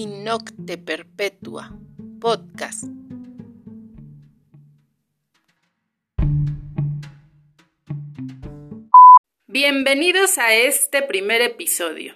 [0.00, 1.76] Innocte Perpetua
[2.20, 2.84] Podcast.
[9.48, 12.14] Bienvenidos a este primer episodio,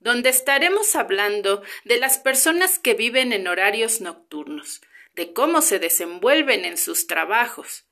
[0.00, 4.80] donde estaremos hablando de las personas que viven en horarios nocturnos,
[5.14, 7.86] de cómo se desenvuelven en sus trabajos,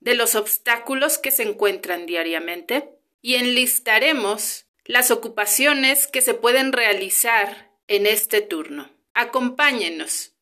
[0.00, 2.90] de los obstáculos que se encuentran diariamente
[3.22, 8.88] y enlistaremos las ocupaciones que se pueden realizar en este turno.
[9.14, 10.32] Acompáñenos.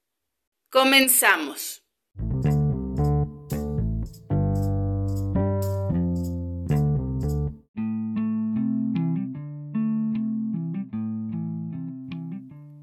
[0.70, 1.82] Comenzamos.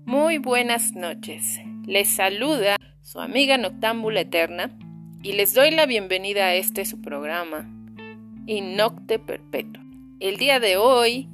[0.08, 1.60] Muy buenas noches.
[1.86, 4.76] Les saluda su amiga Noctámbula Eterna
[5.21, 7.70] y les doy la bienvenida a este su programa,
[8.48, 9.84] Innocte Perpetuo.
[10.20, 11.30] El día de hoy,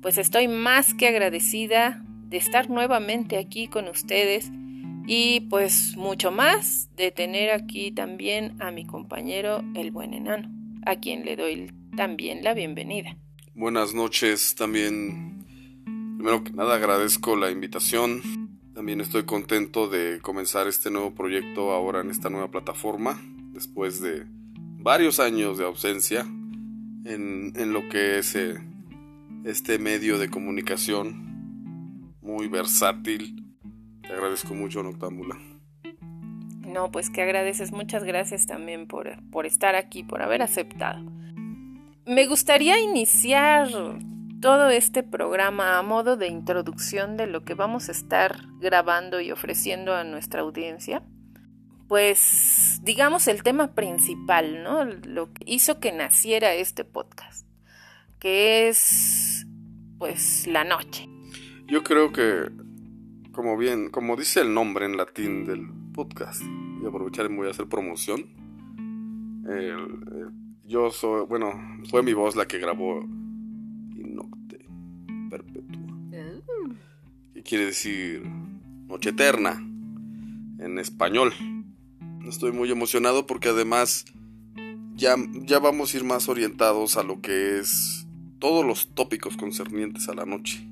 [0.00, 4.50] pues estoy más que agradecida de estar nuevamente aquí con ustedes
[5.06, 10.50] y pues mucho más de tener aquí también a mi compañero el buen enano,
[10.86, 13.18] a quien le doy también la bienvenida.
[13.54, 15.44] Buenas noches, también
[16.16, 18.22] primero que nada agradezco la invitación.
[18.74, 23.20] También estoy contento de comenzar este nuevo proyecto ahora en esta nueva plataforma,
[23.52, 24.24] después de
[24.78, 26.22] varios años de ausencia
[27.04, 28.54] en, lo que es eh,
[29.44, 31.31] este medio de comunicación
[32.22, 33.44] muy versátil.
[34.02, 35.36] Te agradezco mucho, Noctámbula.
[36.60, 37.72] No, pues que agradeces.
[37.72, 41.04] Muchas gracias también por, por estar aquí, por haber aceptado.
[42.06, 43.68] Me gustaría iniciar
[44.40, 49.30] todo este programa a modo de introducción de lo que vamos a estar grabando y
[49.30, 51.02] ofreciendo a nuestra audiencia
[51.92, 54.82] pues digamos el tema principal, ¿no?
[54.86, 57.46] Lo que hizo que naciera este podcast,
[58.18, 59.44] que es
[59.98, 61.11] pues la noche.
[61.72, 62.50] Yo creo que
[63.32, 67.52] como bien, como dice el nombre en latín del podcast, a aprovechar y voy a
[67.52, 68.26] hacer promoción.
[70.66, 71.54] yo soy, bueno,
[71.88, 73.00] fue mi voz la que grabó
[73.96, 74.66] Inocte
[75.30, 75.86] Perpetua.
[76.10, 77.42] ¿Qué ah.
[77.42, 78.22] quiere decir
[78.86, 79.52] Noche Eterna
[80.58, 81.32] en español.
[82.28, 84.04] Estoy muy emocionado porque además
[84.94, 85.16] ya,
[85.46, 88.06] ya vamos a ir más orientados a lo que es
[88.40, 90.68] todos los tópicos concernientes a la noche.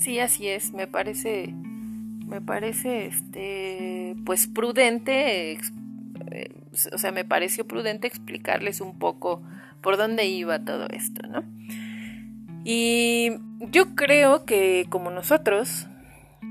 [0.00, 1.54] Sí, así es, me parece
[2.26, 5.58] me parece este pues prudente
[6.30, 6.54] eh,
[6.92, 9.42] o sea, me pareció prudente explicarles un poco
[9.80, 11.44] por dónde iba todo esto, ¿no?
[12.64, 15.86] Y yo creo que como nosotros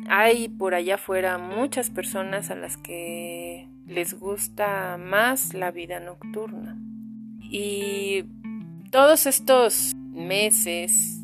[0.09, 6.77] hay por allá afuera muchas personas a las que les gusta más la vida nocturna.
[7.41, 8.25] Y
[8.91, 11.18] todos estos meses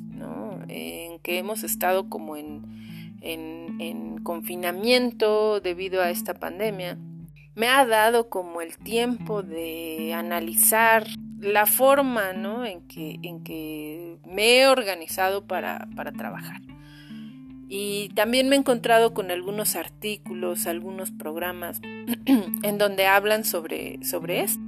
[0.67, 2.63] en que hemos estado como en,
[3.21, 6.97] en, confinamiento debido a esta pandemia,
[7.53, 11.05] me ha dado como el tiempo de analizar
[11.39, 16.61] la forma en, que, en que me he organizado para, para trabajar.
[17.67, 21.81] Y también me he encontrado con algunos artículos, algunos programas
[22.63, 24.61] en donde hablan sobre, sobre esto.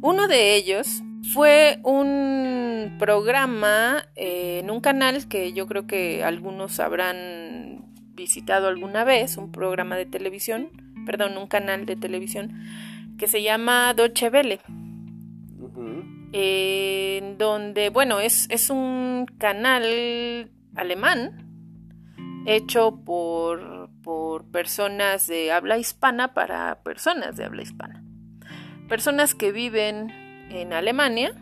[0.00, 6.80] Uno de ellos fue un programa eh, en un canal que yo creo que algunos
[6.80, 10.68] habrán visitado alguna vez, un programa de televisión,
[11.06, 12.52] perdón, un canal de televisión
[13.18, 14.60] que se llama Deutsche Welle.
[16.32, 21.44] en donde, bueno, es, es un canal alemán
[22.46, 28.04] hecho por, por personas de habla hispana para personas de habla hispana.
[28.88, 31.34] Personas que viven en Alemania,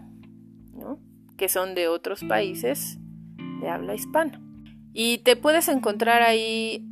[1.37, 2.99] que son de otros países
[3.61, 4.41] de habla hispana.
[4.93, 6.87] Y te puedes encontrar ahí,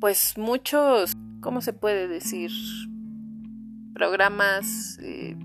[0.00, 2.50] pues, muchos, ¿cómo se puede decir?
[3.94, 5.36] Programas eh,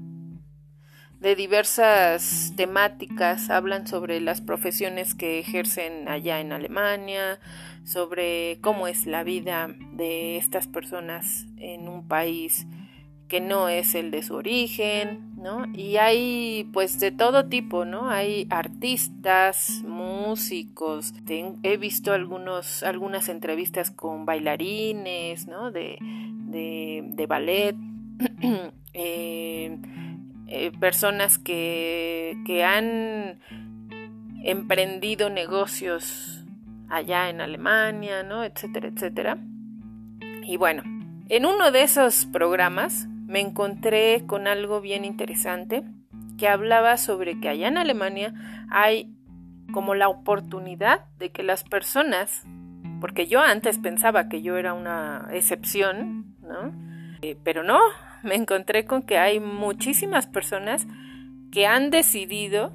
[1.20, 7.40] de diversas temáticas, hablan sobre las profesiones que ejercen allá en Alemania,
[7.84, 12.66] sobre cómo es la vida de estas personas en un país
[13.32, 15.66] que no es el de su origen, ¿no?
[15.74, 18.10] Y hay pues de todo tipo, ¿no?
[18.10, 21.14] Hay artistas, músicos,
[21.64, 25.72] he visto algunos, algunas entrevistas con bailarines, ¿no?
[25.72, 27.74] De, de, ballet,
[28.94, 29.78] eh,
[30.48, 33.40] eh, personas que, que han
[34.44, 36.44] emprendido negocios
[36.90, 38.44] allá en Alemania, ¿no?
[38.44, 39.38] Etcétera, etcétera.
[40.44, 40.84] Y bueno,
[41.30, 45.84] en uno de esos programas me encontré con algo bien interesante
[46.38, 48.34] que hablaba sobre que allá en Alemania
[48.70, 49.16] hay
[49.72, 52.46] como la oportunidad de que las personas
[53.00, 56.74] porque yo antes pensaba que yo era una excepción, ¿no?
[57.22, 57.80] Eh, pero no,
[58.22, 60.86] me encontré con que hay muchísimas personas
[61.54, 62.74] que han decidido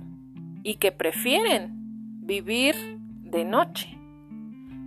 [0.62, 1.74] y que prefieren
[2.22, 2.74] vivir
[3.20, 3.98] de noche.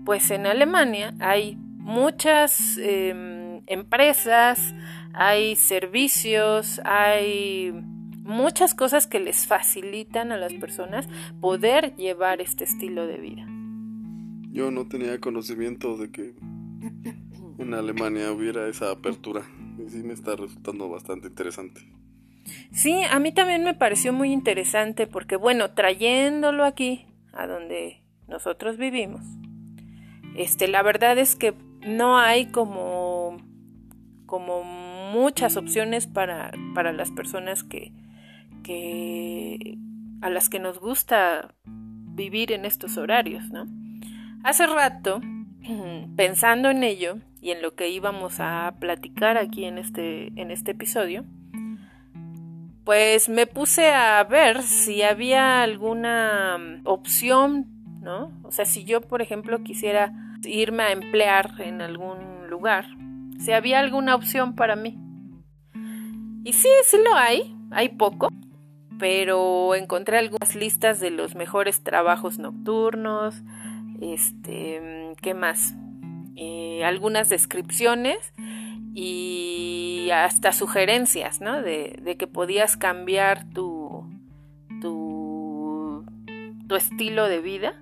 [0.04, 4.74] Pues en Alemania hay muchas em, empresas,
[5.14, 7.72] hay servicios, hay
[8.24, 11.08] muchas cosas que les facilitan a las personas
[11.42, 13.46] poder llevar este estilo de vida.
[14.52, 16.36] Yo no tenía conocimiento de que
[17.60, 19.44] en Alemania hubiera esa apertura.
[19.78, 21.82] Y sí me está resultando bastante interesante.
[22.72, 28.78] Sí, a mí también me pareció muy interesante porque, bueno, trayéndolo aquí, a donde nosotros
[28.78, 29.24] vivimos,
[30.36, 31.54] este, la verdad es que
[31.86, 33.38] no hay como,
[34.26, 34.64] como
[35.12, 37.92] muchas opciones para, para las personas que,
[38.64, 39.78] que,
[40.22, 43.66] a las que nos gusta vivir en estos horarios, ¿no?
[44.44, 45.22] Hace rato,
[46.16, 50.72] pensando en ello y en lo que íbamos a platicar aquí en este, en este
[50.72, 51.26] episodio,
[52.84, 57.68] pues me puse a ver si había alguna opción,
[58.02, 58.32] ¿no?
[58.44, 60.12] O sea, si yo, por ejemplo, quisiera
[60.44, 62.86] irme a emplear en algún lugar,
[63.40, 64.98] si había alguna opción para mí.
[66.44, 68.30] Y sí, sí lo hay, hay poco,
[68.98, 73.42] pero encontré algunas listas de los mejores trabajos nocturnos,
[74.02, 75.76] este, ¿qué más?
[76.36, 78.34] Eh, algunas descripciones
[78.94, 81.62] y hasta sugerencias, ¿no?
[81.62, 84.06] De, que podías cambiar tu,
[84.82, 86.06] tu,
[86.68, 87.82] tu estilo de vida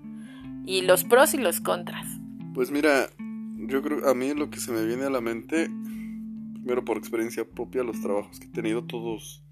[0.65, 2.07] y los pros y los contras.
[2.53, 3.09] Pues mira,
[3.57, 5.69] yo creo, a mí lo que se me viene a la mente,
[6.53, 9.43] primero por experiencia propia, los trabajos que he tenido, todos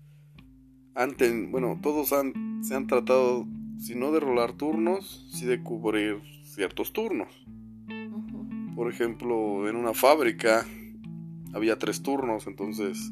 [0.93, 1.15] han,
[1.51, 3.45] bueno, todos han, se han tratado,
[3.77, 7.45] si no de rolar turnos, sí de cubrir ciertos turnos.
[8.75, 10.65] Por ejemplo, en una fábrica
[11.53, 13.11] había tres turnos, entonces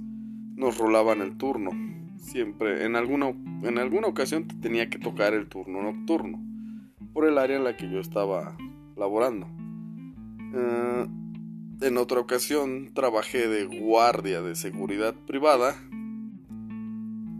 [0.56, 1.72] nos rolaban el turno.
[2.18, 6.42] Siempre, en alguna, en alguna ocasión tenía que tocar el turno nocturno,
[7.14, 8.56] por el área en la que yo estaba
[8.96, 9.48] laborando.
[10.54, 11.08] Eh,
[11.82, 15.76] en otra ocasión trabajé de guardia de seguridad privada.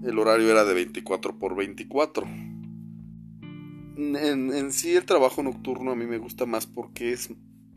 [0.04, 2.28] El horario era de 24 por 24
[3.98, 7.30] en, sí el trabajo nocturno a mí me gusta más porque es,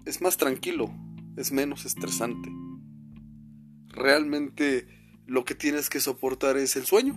[0.05, 0.91] es más tranquilo,
[1.37, 2.51] es menos estresante.
[3.89, 4.87] Realmente
[5.27, 7.17] lo que tienes que soportar es el sueño.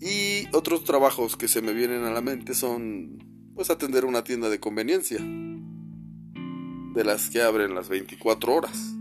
[0.00, 4.48] Y otros trabajos que se me vienen a la mente son pues atender una tienda
[4.48, 5.18] de conveniencia.
[6.94, 8.94] De las que abren las 24 horas.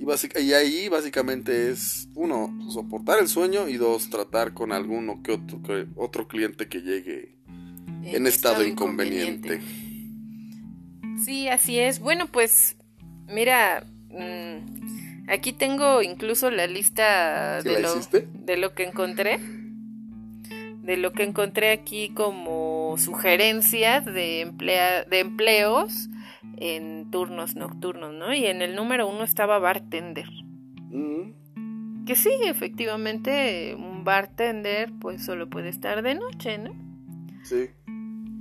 [0.00, 5.32] Y, y ahí básicamente es, uno, soportar el sueño y dos, tratar con alguno que
[5.32, 7.36] otro, que otro cliente que llegue
[8.04, 9.60] en, estado, inconveniente.
[11.22, 12.00] Sí, así es.
[12.00, 12.76] Bueno, pues
[13.28, 19.38] mira, mm, aquí tengo incluso la lista de, lo, de lo que encontré.
[20.82, 26.08] De lo que encontré aquí como sugerencias de, emplea, de empleos
[26.60, 28.32] en turnos nocturnos, ¿no?
[28.32, 30.28] Y en el número uno estaba bartender.
[30.90, 32.04] Mm.
[32.06, 36.72] Que sí, efectivamente, un bartender pues solo puede estar de noche, ¿no?
[37.42, 37.70] Sí.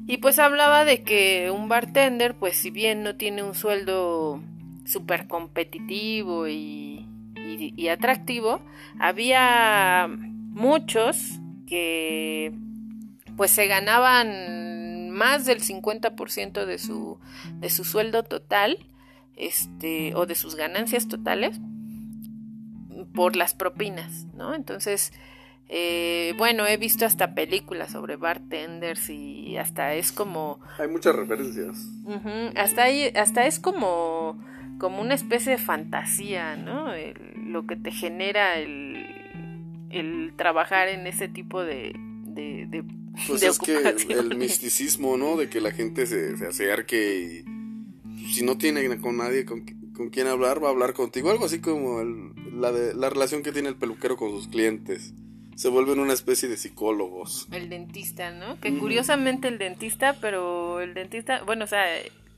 [0.08, 4.42] Y pues hablaba de que un bartender, pues si bien no tiene un sueldo
[4.84, 7.06] súper competitivo y,
[7.90, 8.60] atractivo,
[9.00, 12.52] había muchos que
[13.38, 14.69] pues se ganaban
[15.10, 17.20] más del 50% de su,
[17.54, 18.78] de su sueldo total
[19.36, 21.60] este, o de sus ganancias totales
[23.14, 24.54] por las propinas, ¿no?
[24.54, 25.14] Entonces,
[25.70, 30.60] eh, bueno, he visto hasta películas sobre bartenders y hasta es como...
[30.78, 31.90] Hay muchas referencias.
[32.56, 32.86] hasta,
[33.16, 34.44] hasta es como,
[34.80, 36.88] como una especie de fantasía, ¿no?
[37.36, 39.06] lo que te genera el,
[39.90, 41.94] el trabajar en ese tipo de...
[42.40, 42.84] de,
[43.28, 43.78] pues es que
[44.10, 45.38] el, misticismo, ¿no?
[45.38, 50.10] De que la gente se, se acerque y si no tiene con nadie con, con
[50.10, 51.30] quien hablar, va a hablar contigo.
[51.30, 55.14] Algo así como la, de, la relación que tiene el peluquero con sus clientes
[55.56, 57.50] se vuelven una especie de psicólogos.
[57.52, 58.58] El dentista, ¿no?
[58.62, 61.86] Que curiosamente el dentista, pero el dentista, bueno, o sea,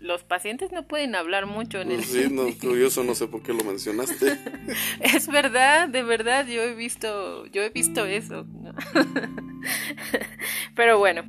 [0.01, 3.53] los pacientes no pueden hablar mucho en el Sí, no, curioso, no sé por qué
[3.53, 4.37] lo mencionaste.
[4.99, 8.45] es verdad, de verdad, yo he visto, yo he visto eso.
[10.75, 11.23] pero bueno,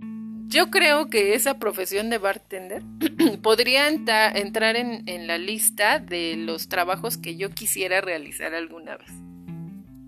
[0.47, 2.83] yo creo que esa profesión de bartender
[3.43, 9.11] podría entrar en, en la lista de los trabajos que yo quisiera realizar alguna vez.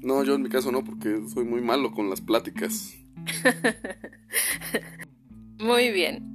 [0.01, 2.95] No, yo en mi caso no, porque soy muy malo con las pláticas.
[5.59, 6.35] muy bien.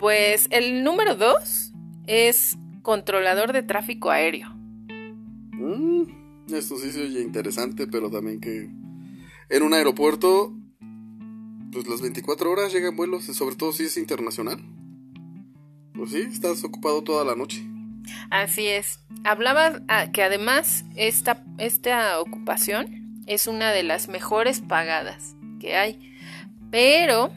[0.00, 1.74] Pues el número dos
[2.06, 4.48] es controlador de tráfico aéreo.
[5.52, 6.04] Mm,
[6.54, 8.70] esto sí se oye interesante, pero también que
[9.50, 10.54] en un aeropuerto,
[11.70, 14.58] pues las 24 horas llegan vuelos, sobre todo si es internacional.
[15.92, 17.62] Pues sí, estás ocupado toda la noche.
[18.30, 19.00] Así es.
[19.24, 26.16] Hablaba ah, que además esta, esta ocupación es una de las mejores pagadas que hay,
[26.70, 27.30] pero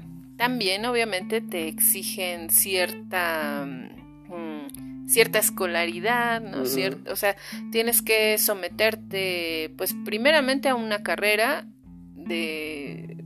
[0.43, 6.65] también obviamente te exigen cierta mm, cierta escolaridad, ¿no?
[6.65, 7.37] Cierto, o sea,
[7.71, 11.65] tienes que someterte, pues, primeramente a una carrera
[12.13, 13.23] de,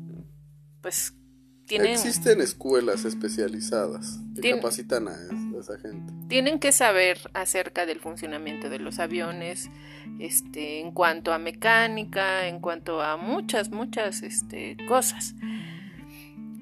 [0.82, 1.16] pues,
[1.70, 5.18] Existen escuelas especializadas que capacitan a
[5.60, 6.14] esa gente.
[6.30, 9.70] Tienen que saber acerca del funcionamiento de los aviones,
[10.20, 15.34] este, en cuanto a mecánica, en cuanto a muchas, muchas este, cosas.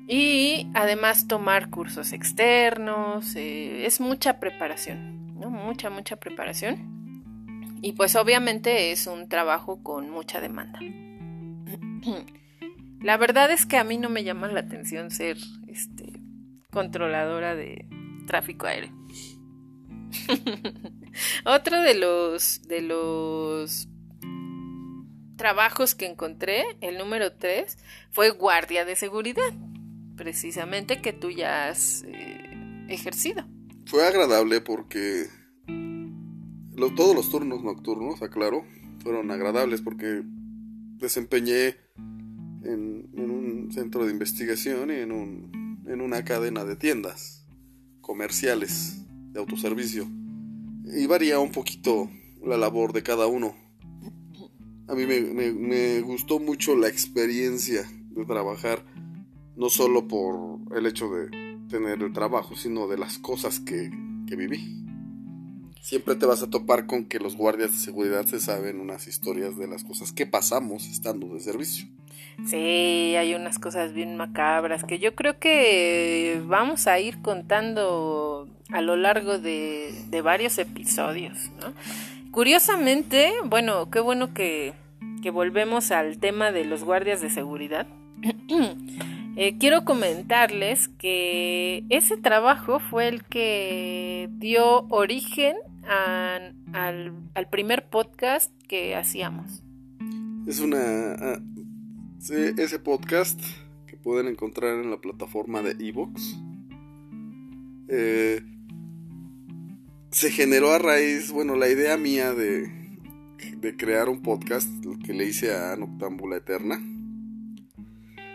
[0.07, 5.49] Y además tomar cursos externos, eh, es mucha preparación, ¿no?
[5.49, 7.79] Mucha, mucha preparación.
[7.81, 10.79] Y pues obviamente es un trabajo con mucha demanda.
[13.01, 16.13] La verdad es que a mí no me llama la atención ser este
[16.71, 17.87] controladora de
[18.25, 18.91] tráfico aéreo.
[21.45, 23.87] Otro de los de los
[25.35, 27.77] trabajos que encontré, el número 3,
[28.11, 29.53] fue guardia de seguridad,
[30.15, 33.45] precisamente que tú ya has eh, ejercido.
[33.85, 35.27] Fue agradable porque
[36.95, 38.65] todos los turnos nocturnos, aclaro,
[39.03, 40.23] fueron agradables porque
[40.97, 41.75] desempeñé
[42.63, 47.45] en, un centro de investigación y en, un, en una cadena de tiendas
[48.01, 50.07] comerciales de autoservicio.
[50.85, 52.09] Y varía un poquito
[52.45, 53.55] la labor de cada uno.
[54.87, 58.85] A mí me, gustó mucho la experiencia de trabajar,
[59.55, 61.29] no solo por el hecho de
[61.69, 63.91] tener el trabajo, sino de las cosas que,
[64.27, 64.83] que viví.
[65.81, 69.55] Siempre te vas a topar con que los guardias de seguridad se saben unas historias
[69.57, 71.87] de las cosas que pasamos estando de servicio.
[72.43, 78.81] Sí, hay unas cosas bien macabras que yo creo que vamos a ir contando a
[78.81, 81.73] lo largo de, varios episodios, ¿no?
[82.31, 84.73] Curiosamente, bueno, qué bueno que,
[85.33, 87.87] volvemos al tema de los guardias de seguridad.
[89.35, 98.95] Eh, quiero comentarles que ese trabajo fue el que dio origen al, primer podcast que
[98.95, 99.61] hacíamos.
[100.47, 101.41] Es una
[102.57, 103.39] ese podcast
[103.85, 106.35] que pueden encontrar en la plataforma de Evox
[107.87, 108.41] eh,
[110.11, 112.71] se generó a raíz, bueno, la idea mía de,
[113.57, 114.69] de crear un podcast,
[115.05, 116.79] que le hice a Noctámbula Eterna,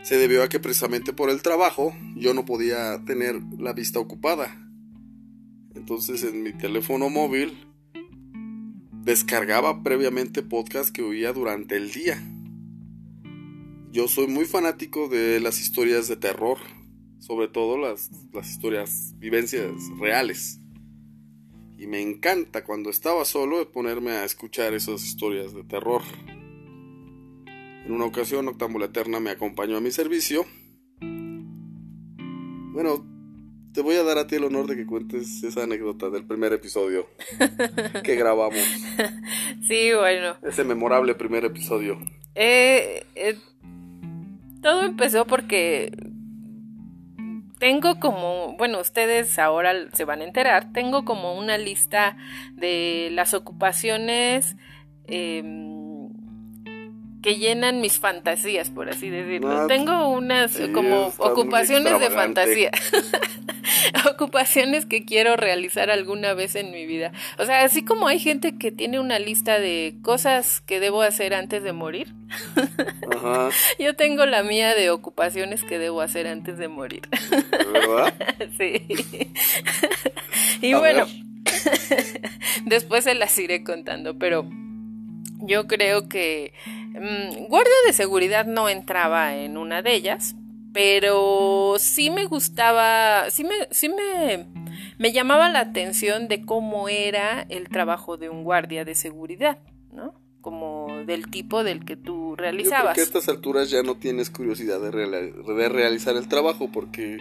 [0.02, 4.56] se debió a que precisamente por el trabajo yo no podía tener la vista ocupada.
[5.74, 7.66] Entonces en mi teléfono móvil
[9.04, 12.22] descargaba previamente podcast que oía durante el día.
[13.92, 16.58] Yo soy muy fanático de las historias de terror,
[17.18, 18.10] sobre todo las,
[18.44, 20.60] historias, vivencias reales.
[21.76, 26.02] Y me encanta cuando estaba solo ponerme a escuchar esas historias de terror.
[27.90, 30.46] En una ocasión, Octámbula Eterna me acompañó a mi servicio.
[31.00, 33.04] Bueno,
[33.74, 36.52] te voy a dar a ti el honor de que cuentes esa anécdota del primer
[36.52, 37.08] episodio
[38.04, 38.60] que grabamos.
[39.66, 40.36] Sí, bueno.
[40.44, 41.98] Ese memorable primer episodio.
[42.36, 43.36] Eh, eh,
[44.62, 45.90] todo empezó porque
[47.58, 52.16] tengo como, bueno, ustedes ahora se van a enterar, tengo como una lista
[52.54, 54.54] de las ocupaciones
[55.08, 55.79] em,
[57.22, 59.66] que llenan mis fantasías, por así decirlo.
[59.66, 62.70] tengo unas como ocupaciones de fantasía.
[64.10, 67.12] ocupaciones que quiero realizar alguna vez en mi vida.
[67.38, 71.34] O sea, así como hay gente que tiene una lista de cosas que debo hacer
[71.34, 72.14] antes de morir,
[73.78, 77.02] yo tengo la mía de ocupaciones que debo hacer antes de morir.
[77.50, 78.14] ¿Verdad?
[78.58, 78.86] sí.
[80.60, 81.06] y bueno,
[82.64, 84.46] después se las iré contando, pero
[85.42, 90.34] yo creo que mm, guardia de seguridad no entraba en una de ellas
[90.72, 94.46] pero sí me gustaba, sí me, sí me,
[94.98, 99.58] me llamaba la atención de cómo era el trabajo de un guardia de seguridad,
[99.92, 100.14] ¿no?
[100.40, 102.86] Como del tipo del que tú realizabas.
[102.86, 107.18] Porque a estas alturas ya no tienes curiosidad de, de realizar el trabajo porque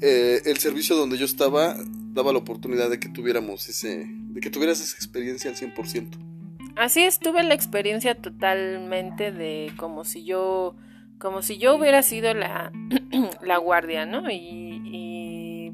[0.00, 1.76] eh, el servicio donde yo estaba
[2.12, 6.29] daba la oportunidad de que tuviéramos ese, de que tuvieras esa experiencia al 100%.
[6.76, 10.76] Así es, tuve la experiencia totalmente de como si yo
[11.20, 12.72] como si yo hubiera sido la,
[13.42, 14.24] la guardia, ¿no?
[14.30, 15.72] Y,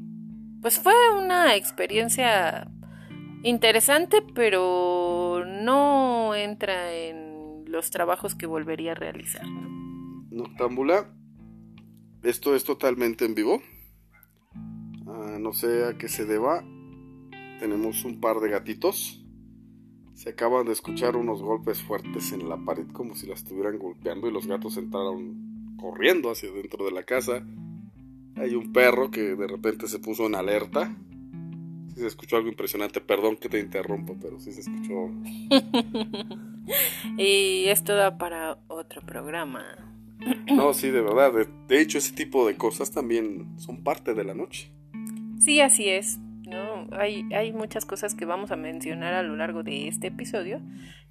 [0.61, 2.69] pues fue una experiencia
[3.43, 9.45] interesante, pero no entra en los trabajos que volvería a realizar.
[10.29, 11.13] Noctámbula,
[12.23, 13.61] esto es totalmente en vivo.
[15.07, 16.65] Ah, no sé a qué se deba.
[17.59, 19.25] Tenemos un par de gatitos.
[20.17, 24.27] Se acaban de escuchar unos golpes fuertes en la pared como si la estuvieran golpeando
[24.27, 27.45] y los gatos entraron corriendo hacia dentro de la casa.
[28.35, 30.97] Hay un perro que de repente se puso en alerta.
[31.93, 32.99] Sí se escuchó algo impresionante.
[32.99, 35.11] Perdón que te interrumpo, pero sí se escuchó.
[37.19, 39.63] y esto da para otro programa.
[40.51, 41.31] no, sí, de verdad.
[41.67, 44.71] De, hecho, ese tipo de cosas también son parte de la noche.
[45.37, 46.17] Sí, así es.
[46.91, 50.61] Hay, hay muchas cosas que vamos a mencionar a lo largo de este episodio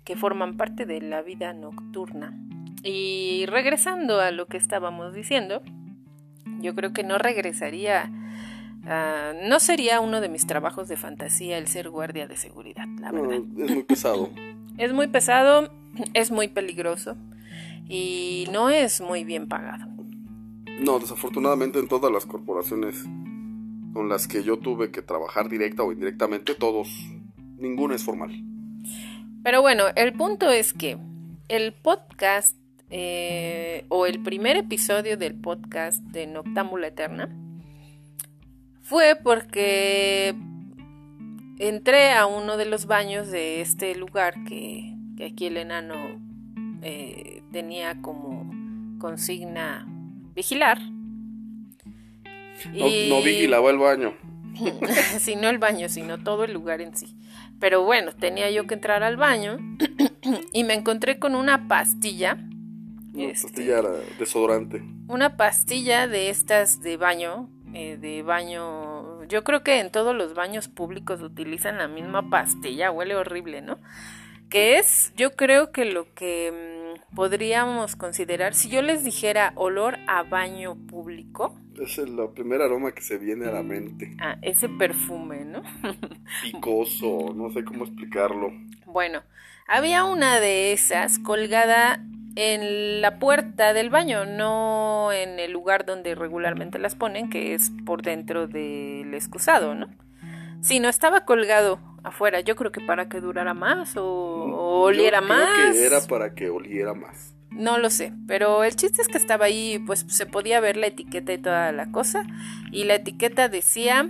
[0.04, 2.38] que forman parte de la vida nocturna.
[2.82, 5.62] Y regresando a lo que estábamos diciendo,
[6.60, 8.10] yo creo que no regresaría.
[9.48, 13.40] no sería uno de mis trabajos de fantasía el ser guardia de seguridad, la verdad.
[13.58, 14.30] es muy pesado.
[14.78, 15.72] es muy pesado,
[16.14, 17.16] es muy peligroso
[17.88, 19.86] y no es muy bien pagado.
[20.78, 23.04] No, desafortunadamente en todas las corporaciones
[23.96, 26.86] con las que yo tuve que trabajar directa o indirectamente, todos,
[27.56, 28.30] ninguno es formal.
[29.42, 30.98] Pero bueno, el punto es que
[31.48, 32.58] el podcast
[32.90, 37.34] eh, o el primer episodio del podcast de Noctámbula Eterna
[38.82, 40.34] fue porque
[41.58, 44.92] entré a uno de los baños de este lugar que,
[45.24, 46.20] aquí el enano
[46.82, 48.50] eh, tenía como
[48.98, 49.86] consigna
[50.34, 50.95] vigilar.
[52.72, 54.14] No, no vigilaba el baño.
[55.36, 57.16] no el baño, sino todo el lugar en sí.
[57.60, 59.58] Pero bueno, tenía yo que entrar al baño
[60.52, 62.38] y me encontré con una pastilla
[63.16, 63.82] una este, pastilla
[64.18, 64.82] desodorante.
[65.08, 69.24] Una pastilla de estas de baño, eh, de baño.
[69.24, 73.78] Yo creo que en todos los baños públicos utilizan la misma pastilla, huele horrible, ¿no?
[74.50, 76.75] Que es, yo creo que lo que mm,
[77.16, 81.58] podríamos considerar, si yo les dijera olor a baño público.
[81.80, 84.14] Es el, primer aroma que se viene a la mente.
[84.20, 85.62] Ah, ese perfume, ¿no?
[86.42, 88.52] Picoso, no sé cómo explicarlo.
[88.84, 89.22] Bueno,
[89.66, 92.04] había una de esas colgada
[92.36, 97.72] en la puerta del baño, no en el lugar donde regularmente las ponen, que es
[97.86, 99.88] por dentro del excusado, ¿no?
[100.60, 105.38] Sino estaba colgado afuera, yo creo que para que durara más o, oliera yo creo
[105.38, 105.76] más.
[105.76, 107.34] que era para que oliera más.
[107.50, 110.88] No lo sé, pero el chiste es que estaba ahí, pues se podía ver la
[110.88, 112.24] etiqueta y toda la cosa,
[112.70, 114.08] y la etiqueta decía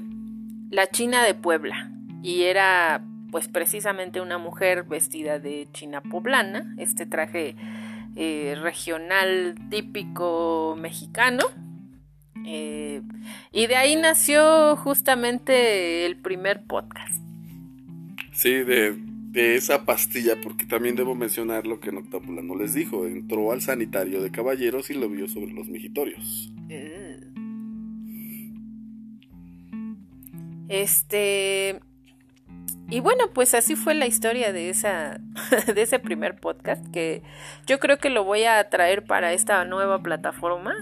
[0.71, 7.07] la China de Puebla, y era pues precisamente una mujer vestida de china poblana, este
[7.07, 7.55] traje
[8.17, 11.45] eh, regional típico mexicano.
[12.49, 13.03] Eh,
[13.53, 17.21] y de ahí nació justamente el primer podcast.
[18.33, 18.97] Sí, de,
[19.35, 23.07] esa pastilla, porque también debo mencionar lo que Noctámbula no les dijo.
[23.07, 26.53] Entró al sanitario de caballeros y lo vio sobre los mijitorios.
[30.69, 31.81] Este.
[32.89, 35.21] Y bueno, pues así fue la historia de esa
[35.75, 37.23] de ese primer podcast que
[37.67, 40.75] yo creo que lo voy a traer para esta nueva plataforma,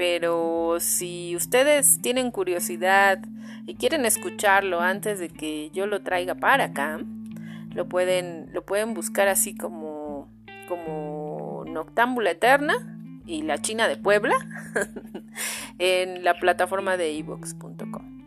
[0.00, 3.22] pero si ustedes tienen curiosidad
[3.66, 7.04] y quieren escucharlo antes de que yo lo traiga para acá,
[7.74, 10.32] lo pueden lo pueden buscar así como
[10.68, 14.36] como Noctámbula Eterna y la China de Puebla
[15.78, 18.22] en la plataforma de evox.com.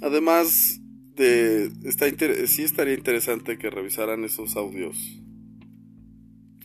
[0.00, 0.80] Además
[1.14, 1.70] de...
[1.84, 2.06] Está
[2.46, 5.20] sí estaría interesante que revisaran esos audios.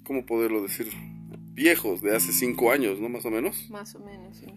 [0.06, 0.88] ¿Cómo poderlo decir?
[1.54, 3.10] Viejos, de hace cinco años, ¿no?
[3.10, 3.70] Más o menos.
[3.70, 4.48] Más o menos, sí.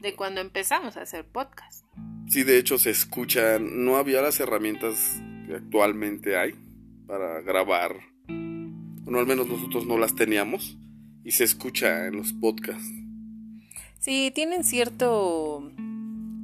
[0.00, 1.84] De cuando empezamos a hacer podcast.
[2.28, 3.84] Sí, de hecho se escuchan...
[3.84, 6.54] No había las herramientas que actualmente hay
[7.06, 7.96] para grabar.
[8.26, 10.78] Bueno, al menos nosotros no las teníamos.
[11.24, 12.90] Y se escucha en los podcasts.
[13.98, 15.70] Sí, tienen cierto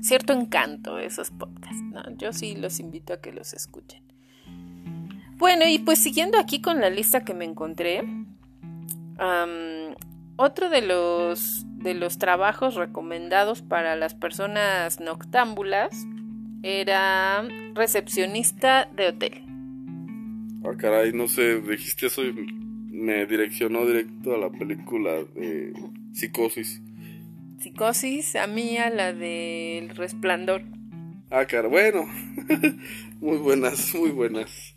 [0.01, 1.83] cierto encanto esos podcasts.
[2.17, 4.03] Yo sí los invito a que los escuchen.
[5.37, 8.03] Bueno, y pues siguiendo aquí con la lista que me encontré,
[10.37, 16.07] otro de los, de los trabajos recomendados para las personas noctámbulas
[16.63, 19.43] era recepcionista de hotel.
[20.65, 25.73] Ah, caray, no sé, dijiste eso y me direccionó directo a la película de
[26.13, 26.83] Psicosis.
[27.61, 30.63] Psicosis, a mí a la del resplandor.
[31.31, 32.07] Ah, claro, bueno.
[33.21, 34.77] muy buenas, muy buenas.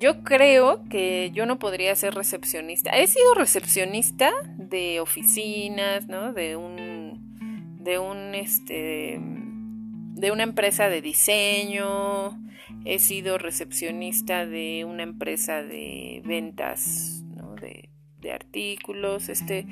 [0.00, 2.88] Yo creo que yo no podría ser recepcionista.
[2.90, 6.32] He sido recepcionista de oficinas, ¿no?
[6.32, 12.40] De un de un este de una empresa de diseño,
[12.86, 17.22] he sido recepcionista de una empresa de ventas
[17.60, 19.66] de, de, artículos, este,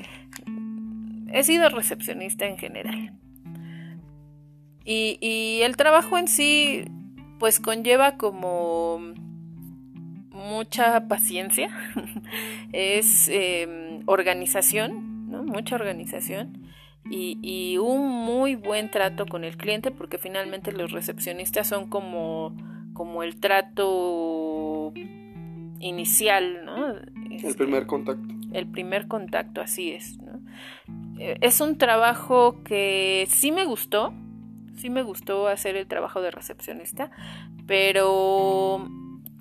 [1.33, 3.15] he sido recepcionista en general.
[4.85, 6.85] Y, y, el trabajo en sí,
[7.39, 9.15] pues conlleva como
[10.39, 11.69] mucha paciencia,
[12.73, 15.43] es em, organización, ¿no?
[15.43, 16.69] mucha organización
[17.11, 22.55] y, un muy buen trato con el cliente porque finalmente los recepcionistas son como,
[22.93, 24.93] como el trato
[25.81, 26.89] inicial, ¿no?
[26.91, 28.35] el primer contacto.
[28.53, 30.19] El primer contacto, así es.
[31.19, 34.13] Eh, es un trabajo que sí me gustó,
[34.77, 37.11] sí me gustó hacer el trabajo de recepcionista,
[37.67, 38.89] pero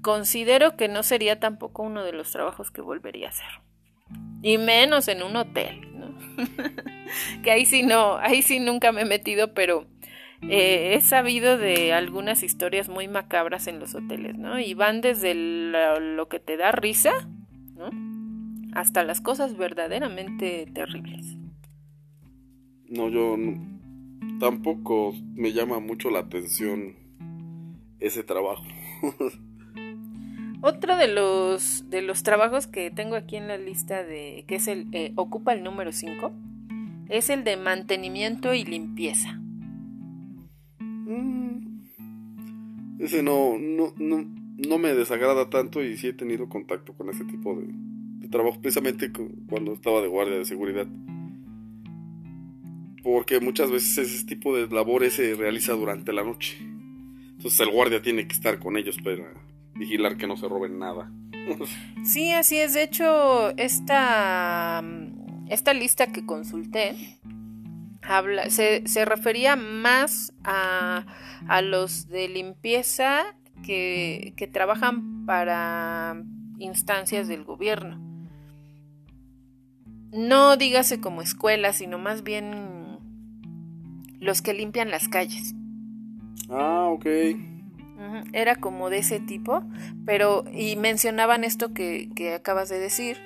[0.07, 3.49] considero que no sería tampoco uno de los trabajos que volvería a hacer.
[4.41, 6.17] Y menos en un hotel, ¿no?
[7.43, 9.85] que ahí sí no, ahí sí nunca me he metido, pero
[10.43, 14.57] eh, he sabido de algunas historias muy macabras en los hoteles, ¿no?
[14.61, 17.11] Y van desde lo, que te da risa,
[17.75, 17.89] ¿no?
[18.75, 21.35] Hasta las cosas verdaderamente terribles.
[22.87, 23.35] No, yo
[24.39, 26.95] tampoco me llama mucho la atención
[27.99, 28.63] ese trabajo.
[30.61, 34.67] Otro de los, de los trabajos que tengo aquí en la lista de que es
[34.67, 36.31] el eh, ocupa el número 5
[37.09, 39.39] es el de mantenimiento y limpieza.
[40.79, 41.79] Mm.
[42.99, 47.55] ese no, no, no, me desagrada tanto y sí he tenido contacto con ese tipo
[47.55, 49.09] de, de trabajo, precisamente
[49.47, 50.87] cuando estaba de guardia de seguridad.
[53.03, 56.57] Porque muchas veces ese tipo de labores se realiza durante la noche.
[56.59, 59.31] Entonces el guardia tiene que estar con ellos para
[59.77, 61.11] vigilar que no se roben nada.
[62.03, 62.73] sí, así es.
[62.73, 64.83] De hecho, esta,
[65.49, 67.19] esta lista que consulté
[68.01, 71.05] habla, se, refería más a,
[71.47, 76.23] a, los de limpieza que, que trabajan para
[76.57, 77.99] instancias del gobierno.
[80.11, 82.99] No dígase como escuela, sino más bien
[84.19, 85.53] los que limpian las calles.
[86.49, 87.05] Ah, ok.
[88.31, 89.63] Era como de ese tipo,
[90.05, 93.17] pero y mencionaban esto que, acabas de decir,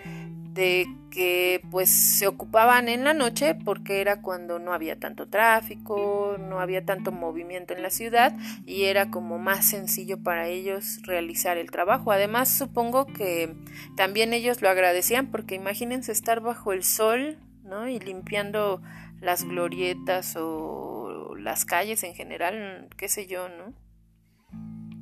[0.53, 6.38] de que pues se ocupaban en la noche porque era cuando no había tanto tráfico,
[6.39, 11.57] no había tanto movimiento en la ciudad y era como más sencillo para ellos realizar
[11.57, 12.12] el trabajo.
[12.12, 13.53] Además supongo que
[13.95, 17.88] también ellos lo agradecían porque imagínense estar bajo el sol, ¿no?
[17.88, 18.81] Y limpiando
[19.21, 23.73] las glorietas o las calles en general, qué sé yo, ¿no?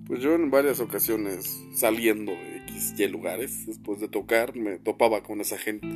[0.10, 5.22] Pues yo en varias ocasiones saliendo de X y lugares, después de tocar, me topaba
[5.22, 5.88] con esa gente.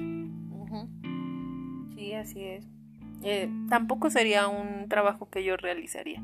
[1.95, 2.63] Sí, así es.
[3.23, 6.21] Eh, tampoco sería un trabajo que yo realizaría.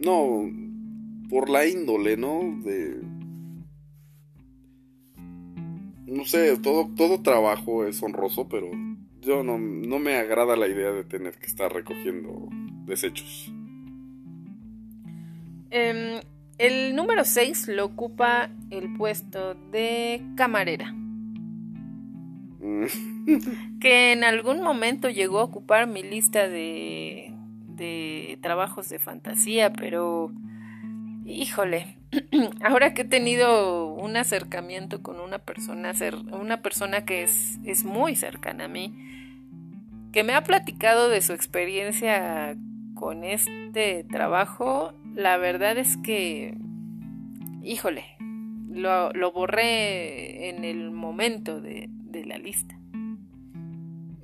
[0.00, 0.50] No,
[1.30, 2.40] por la índole, ¿no?
[2.64, 3.00] De...
[6.04, 8.68] No sé, todo, todo trabajo es honroso, pero
[9.20, 12.48] yo no, no me agrada la idea de tener que estar recogiendo
[12.86, 13.52] desechos.
[15.70, 16.20] Eh,
[16.62, 20.92] el número 6 lo ocupa el puesto de camarera.
[22.60, 22.86] Mm.
[23.80, 27.34] que en algún momento llegó a ocupar mi lista de,
[27.66, 30.32] de trabajos de fantasía, pero
[31.24, 31.98] híjole,
[32.64, 35.92] ahora que he tenido un acercamiento con una persona,
[36.32, 38.94] una persona que es, es muy cercana a mí,
[40.12, 42.56] que me ha platicado de su experiencia
[43.02, 46.54] con este trabajo, la verdad es que,
[47.60, 48.04] híjole,
[48.70, 51.90] lo, borré en el momento de,
[52.24, 52.78] la lista.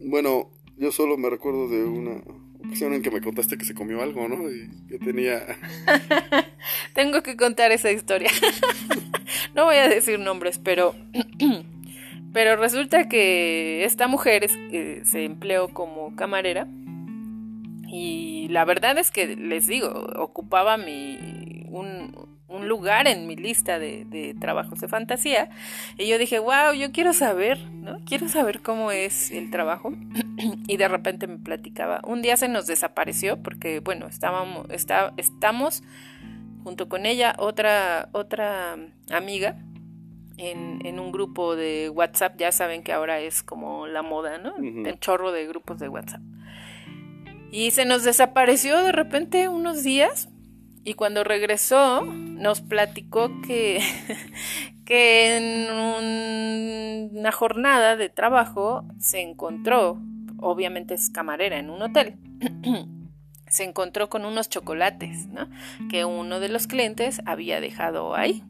[0.00, 2.22] Bueno, yo solo me recuerdo de una
[2.64, 4.48] ocasión en que me contaste que se comió algo, ¿no?
[4.48, 5.44] Y que tenía...
[6.94, 8.30] Tengo que contar esa historia.
[9.56, 10.94] no voy a decir nombres, pero...
[12.32, 16.68] pero resulta que esta mujer eh, se empleó como camarera
[17.90, 22.28] y la verdad es que les digo, ocupaba mi, un,
[22.66, 25.48] lugar en mi lista de, trabajos de fantasía.
[25.96, 27.98] Y yo dije, wow, yo quiero saber, ¿no?
[28.04, 29.92] Quiero saber cómo es el trabajo.
[30.66, 32.02] y de repente me platicaba.
[32.04, 35.82] Un día se nos desapareció porque, bueno, estábamos, está, estamos
[36.64, 38.76] junto con ella, otra, otra
[39.10, 39.56] amiga.
[40.36, 44.54] En, en, un grupo de WhatsApp, ya saben que ahora es como la moda, ¿no?
[44.56, 46.20] El chorro de grupos de WhatsApp.
[47.50, 50.28] Y se nos desapareció de repente unos días
[50.84, 53.80] y cuando regresó nos platicó que,
[54.84, 55.70] que en
[57.12, 60.00] una jornada de trabajo se encontró
[60.38, 62.16] obviamente es camarera en un hotel,
[63.48, 65.48] se encontró con unos chocolates, ¿no?
[65.90, 68.44] Que uno de los clientes había dejado ahí.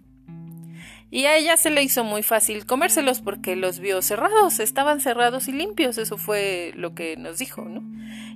[1.10, 5.48] Y a ella se le hizo muy fácil comérselos porque los vio cerrados, estaban cerrados
[5.48, 7.82] y limpios, eso fue lo que nos dijo, ¿no?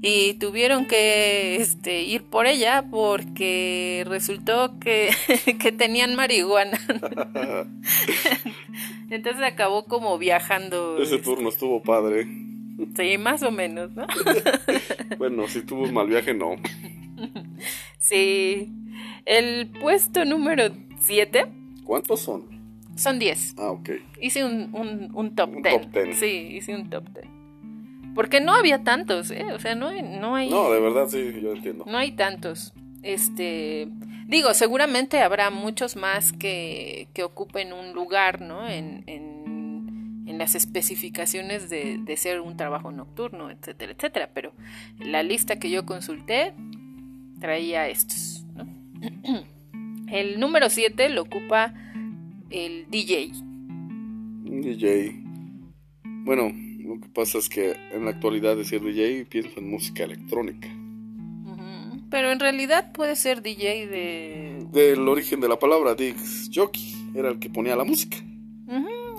[0.00, 5.10] Y tuvieron que este, ir por ella porque resultó que,
[5.60, 6.80] que tenían marihuana.
[9.10, 10.96] Entonces acabó como viajando.
[10.98, 12.26] Ese turno estuvo padre.
[12.96, 14.06] Sí, más o menos, ¿no?
[15.18, 16.56] bueno, si tuvo un mal viaje, no.
[17.98, 18.72] Sí.
[19.26, 21.46] El puesto número 7.
[21.84, 22.51] ¿Cuántos son?
[22.96, 23.54] Son 10.
[23.58, 23.90] Ah, ok.
[24.20, 25.62] Hice un, un, un top 10.
[25.62, 26.18] top 10.
[26.18, 27.26] Sí, hice un top 10.
[28.14, 29.46] Porque no había tantos, ¿eh?
[29.54, 30.50] O sea, no hay, no hay...
[30.50, 31.84] No, de verdad, sí, yo entiendo.
[31.86, 32.74] No hay tantos.
[33.02, 33.88] Este...
[34.26, 38.68] Digo, seguramente habrá muchos más que, que ocupen un lugar, ¿no?
[38.68, 44.30] En, en, en las especificaciones de, de ser un trabajo nocturno, etcétera, etcétera.
[44.32, 44.52] Pero
[44.98, 46.54] la lista que yo consulté
[47.40, 48.66] traía estos, ¿no?
[50.08, 51.74] El número 7 lo ocupa
[52.52, 53.32] el DJ.
[54.44, 55.22] DJ.
[56.04, 60.68] Bueno, lo que pasa es que en la actualidad decir DJ pienso en música electrónica.
[62.10, 64.66] Pero en realidad puede ser DJ de...
[64.70, 68.18] Del origen de la palabra, Dix Jockey, era el que ponía la música.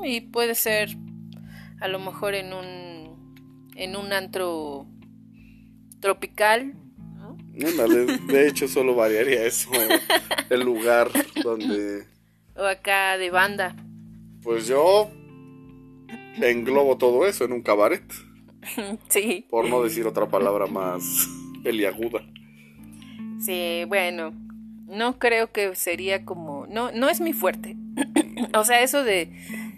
[0.04, 0.96] Y puede ser
[1.82, 3.74] a lo mejor en un...
[3.76, 4.86] En un antro
[6.00, 6.76] tropical.
[7.18, 7.36] ¿no?
[7.68, 9.72] Ándale, de hecho solo variaría eso,
[10.52, 11.10] el lugar
[11.44, 12.13] donde...
[12.56, 13.76] O acá de banda.
[14.42, 15.10] Pues yo
[16.42, 18.04] englobo todo eso en un cabaret,
[19.10, 19.46] sí.
[19.50, 21.04] por no decir otra palabra más
[21.64, 22.22] peliaguda.
[23.40, 24.34] Sí, bueno.
[24.88, 26.68] No creo que sería como...
[26.68, 27.76] No, no es mi fuerte.
[28.54, 29.32] o sea, eso de,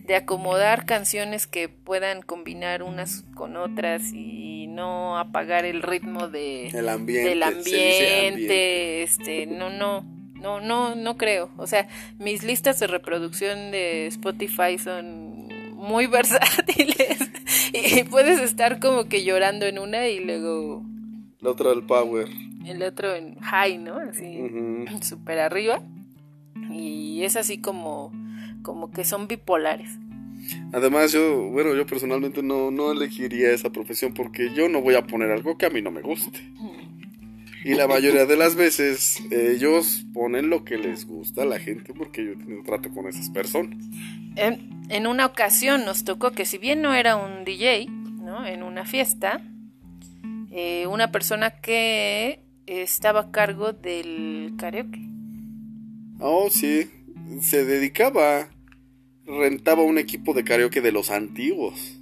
[0.07, 6.67] de acomodar canciones que puedan combinar unas con otras y no apagar el ritmo de,
[6.67, 7.29] El ambiente.
[7.29, 10.05] del ambiente, este, no, no,
[10.45, 11.49] no, no, no creo.
[11.57, 11.87] O sea,
[12.19, 17.17] mis listas de reproducción de Spotify son muy versátiles
[17.73, 20.83] y puedes estar como que llorando en una y luego
[21.41, 22.27] La otra del power.
[22.65, 23.97] el otro en high, ¿no?
[23.97, 24.39] Así,
[25.01, 25.81] súper arriba.
[26.69, 28.11] Y es así como,
[28.61, 29.89] como que son bipolares.
[30.73, 35.07] Además, yo, bueno, yo personalmente no, no elegiría esa profesión porque yo no voy a
[35.07, 36.39] poner algo que a mí no me guste.
[37.65, 41.95] Y la mayoría de las veces ellos ponen lo que les gusta a la gente
[41.95, 43.83] porque yo he tenido trato con esas personas.
[44.35, 48.45] En, en una ocasión nos tocó que si bien no era un DJ, ¿no?
[48.45, 49.41] En una fiesta,
[50.51, 55.01] eh, una persona que estaba a cargo del karaoke.
[56.19, 56.87] Oh, sí,
[57.41, 58.47] se dedicaba,
[59.25, 61.99] rentaba un equipo de karaoke de los antiguos.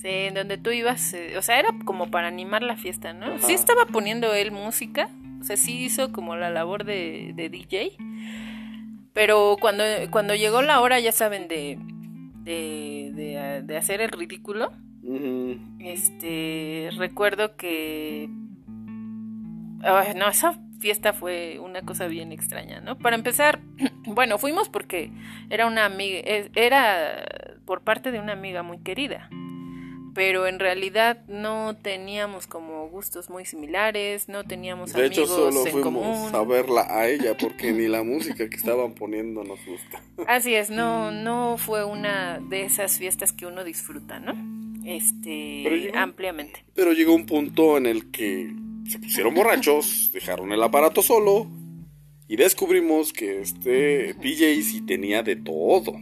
[0.00, 3.26] Sí, en donde tú ibas, eh, o sea, era como para animar la fiesta, ¿no?
[3.26, 3.38] Ajá.
[3.38, 7.96] Sí estaba poniendo él música, o sea, sí hizo como la labor de, de DJ,
[9.12, 11.78] pero cuando, cuando llegó la hora, ya saben, de,
[12.44, 14.72] de, de, de hacer el ridículo,
[15.80, 18.28] este, recuerdo que,
[19.82, 22.96] Ay, no, esa fiesta fue una cosa bien extraña, ¿no?
[22.98, 23.60] Para empezar,
[24.06, 25.10] bueno, fuimos porque
[25.50, 27.24] era una amiga, es- era
[27.64, 29.28] por parte de una amiga muy querida
[30.14, 35.66] pero en realidad no teníamos como gustos muy similares, no teníamos De hecho, amigos solo
[35.66, 36.34] en fuimos común.
[36.34, 40.02] a verla a ella porque ni la música que estaban poniendo nos gusta.
[40.26, 44.34] Así es, no, no fue una de esas fiestas que uno disfruta, ¿no?
[44.84, 46.64] Este, Pero llegó- ampliamente.
[46.74, 48.52] Pero llegó un punto en el que
[48.88, 51.46] se pusieron borrachos, dejaron el aparato solo
[52.26, 55.94] y descubrimos que este DJ sí tenía de todo.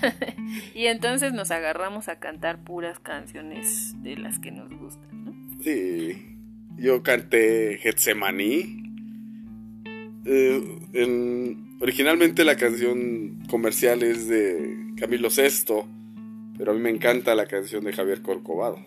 [0.74, 5.34] Y entonces nos agarramos a cantar puras canciones de las que nos gustan, ¿no?
[5.62, 6.36] Sí,
[6.76, 8.82] yo canté Getsemaní.
[10.24, 15.84] Eh, en- originalmente la canción comercial es de Camilo VI,
[16.58, 18.78] pero a mí me encanta la canción de Javier Corcovado.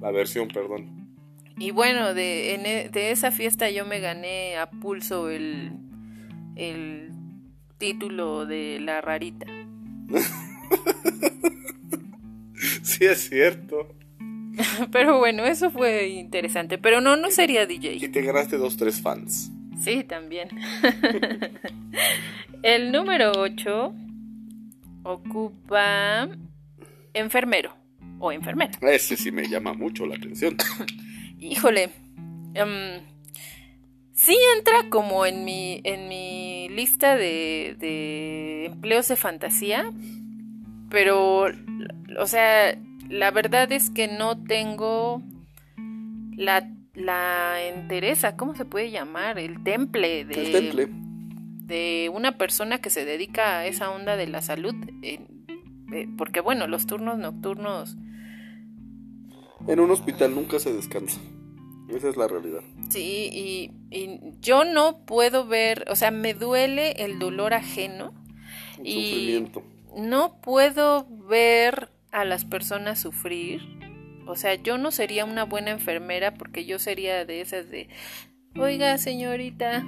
[0.00, 1.08] La versión, perdón.
[1.58, 5.72] Y bueno, de, en e- de esa fiesta yo me gané a pulso el,
[6.56, 7.10] el
[7.78, 9.46] título de la rarita.
[12.82, 13.94] Sí, es cierto.
[14.92, 16.78] Pero bueno, eso fue interesante.
[16.78, 18.08] Pero no, no sería Y DJ.
[18.08, 19.50] te ganaste dos, tres fans.
[19.80, 20.48] Sí, también.
[22.62, 23.94] El número 8
[25.04, 26.28] ocupa
[27.14, 27.72] enfermero
[28.18, 28.72] o enfermera.
[28.82, 30.56] Ese sí me llama mucho la atención.
[31.38, 31.90] Híjole.
[32.54, 33.00] em,
[34.12, 39.92] sí entra como en mi, en mi lista de, de empleos de fantasía.
[40.90, 41.46] Pero,
[42.18, 45.22] o sea, la verdad es que no tengo
[46.36, 49.38] la, la entereza, ¿cómo se puede llamar?
[49.38, 50.88] El temple de, El temple.
[50.90, 54.74] de una persona que se dedica a esa onda de la salud.
[55.02, 55.20] eh,
[55.92, 57.96] eh, porque bueno, los turnos nocturnos,
[59.66, 61.20] En un hospital nunca se descansa.
[61.88, 62.60] Esa es la realidad.
[62.90, 68.12] sí, y, y yo no puedo ver, o sea, me duele el dolor ajeno.
[68.78, 69.62] El Y- sufrimiento.
[69.98, 73.60] No puedo ver a las personas sufrir.
[74.26, 77.88] O sea, yo no sería una buena enfermera porque yo sería de esas de,
[78.56, 79.84] oiga señorita,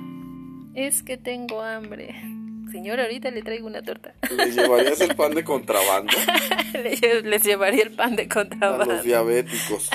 [0.74, 2.14] es que tengo hambre.
[2.70, 4.14] Señora, ahorita le traigo una torta.
[4.30, 6.12] ¿Le llevarías el pan de contrabando
[7.24, 8.94] Les llevaría el pan de a contrabando.
[8.94, 9.90] los diabéticos?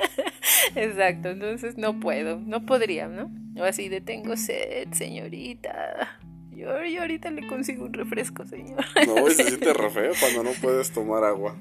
[0.74, 3.30] Exacto, entonces no puedo, no podría, ¿no?
[3.56, 6.18] O así de tengo sed, señorita.
[6.60, 8.84] Yo, yo ahorita le consigo un refresco, señor.
[9.06, 11.56] No, y se siente re feo cuando no puedes tomar agua.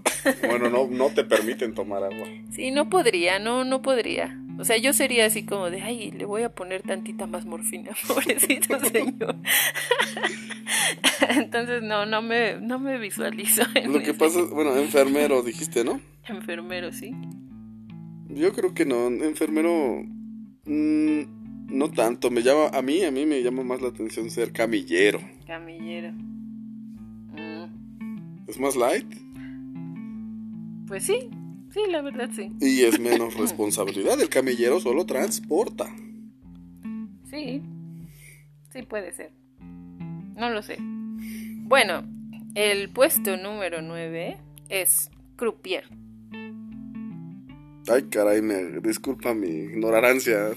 [0.46, 2.28] Bueno, no, no te permiten tomar agua.
[2.52, 4.38] Sí, no podría, no, no podría.
[4.60, 7.92] O sea, yo sería así como de, ay, le voy a poner tantita más morfina,
[8.08, 9.38] pobrecito señor.
[11.30, 15.86] Entonces, no, no me, no me visualizo en Lo que ese pasa, bueno, enfermero dijiste,
[15.86, 16.02] ¿no?
[16.28, 17.16] enfermero, sí.
[18.28, 20.04] Yo creo que no, enfermero
[20.66, 21.39] mm,
[21.70, 25.20] no tanto, me llama a mí, a mí me llama más la atención ser camillero.
[25.48, 26.12] Camillero.
[26.12, 27.66] Mm,
[28.48, 29.06] Es más light
[30.88, 31.30] Pues sí,
[31.72, 32.52] sí, la verdad sí.
[32.60, 34.20] y es menos responsabilidad.
[34.20, 35.86] El camillero solo transporta.
[37.30, 37.62] Sí,
[38.74, 39.32] sí puede ser.
[40.36, 40.78] No lo sé.
[40.80, 42.04] Bueno,
[42.56, 44.38] el puesto número 9
[44.70, 45.84] es croupier.
[47.90, 50.50] Ay, caray, me disculpa mi ignorancia.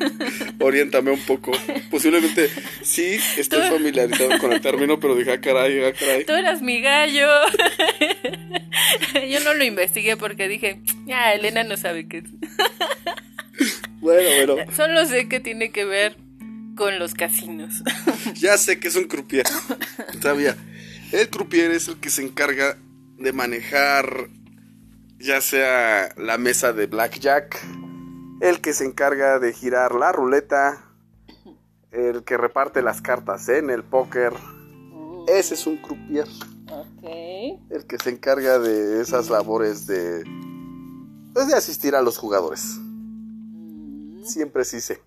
[0.58, 1.52] Oriéntame un poco.
[1.90, 2.50] Posiblemente
[2.82, 6.24] sí estoy familiarizado con el término, pero dije, ah, caray, ah, caray.
[6.24, 7.28] Tú eras mi gallo.
[9.30, 12.24] Yo no lo investigué porque dije, ah, Elena no sabe qué es.
[14.00, 16.16] Bueno, bueno, Solo sé que tiene que ver
[16.74, 17.82] con los casinos.
[18.34, 19.46] ya sé que es un croupier.
[20.20, 20.56] Sabía.
[21.12, 22.76] El croupier es el que se encarga
[23.18, 24.28] de manejar
[25.22, 27.64] ya sea la mesa de blackjack,
[28.40, 30.84] el que se encarga de girar la ruleta,
[31.92, 34.32] el que reparte las cartas en el póker.
[35.28, 36.26] Ese es un croupier.
[37.70, 40.24] El que se encarga de esas labores de.
[41.32, 42.78] Pues de asistir a los jugadores.
[44.24, 45.00] Siempre sí sé.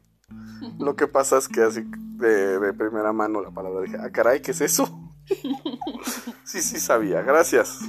[0.79, 1.83] Lo que pasa es que así
[2.17, 5.13] de, de primera mano la palabra dije, ah, caray, ¿qué es eso?
[6.43, 7.79] sí, sí sabía, gracias.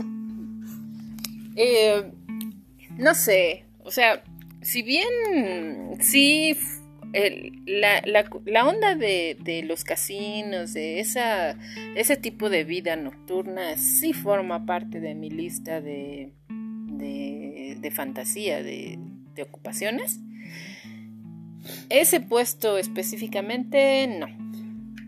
[1.56, 2.12] Eh,
[2.98, 4.22] no sé, o sea,
[4.62, 5.08] si bien
[6.00, 6.56] sí,
[7.66, 8.02] la-
[8.44, 11.56] la onda de, de los casinos, de esa,
[11.94, 18.62] ese tipo de vida nocturna, sí forma parte de mi lista de, de, de fantasía,
[18.62, 18.98] de,
[19.34, 20.20] de ocupaciones.
[21.88, 24.26] Ese puesto específicamente, no.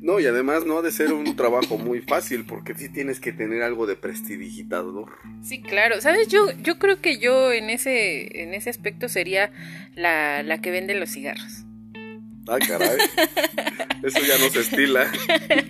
[0.00, 3.32] No, y además no ha de ser un trabajo muy fácil porque sí tienes que
[3.32, 5.12] tener algo de prestidigitador.
[5.42, 6.00] Sí, claro.
[6.00, 6.28] ¿Sabes?
[6.28, 9.50] Yo, yo creo que yo en ese, en ese aspecto sería
[9.96, 11.64] la, la que vende los cigarros.
[12.50, 12.96] Ah, caray.
[14.02, 15.10] Eso ya no se estila.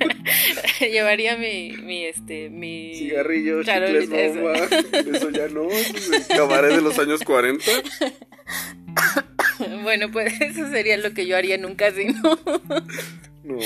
[0.81, 2.95] Llevaría mi, mi, este, mi...
[2.95, 4.41] Cigarrillos, Claro, chicles, eso.
[4.41, 4.69] bomba.
[5.17, 5.67] Eso ya no.
[6.29, 7.65] Cabaret de los años 40.
[9.83, 12.15] Bueno, pues eso sería lo que yo haría en un casino.
[13.49, 13.59] No,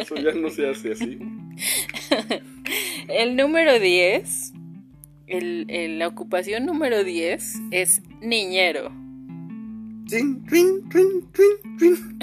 [0.00, 1.18] eso ya no se hace así.
[3.08, 4.52] El número 10,
[5.26, 8.90] el, el- la ocupación número 10 es niñero.
[10.08, 12.18] Trin, trin, trin.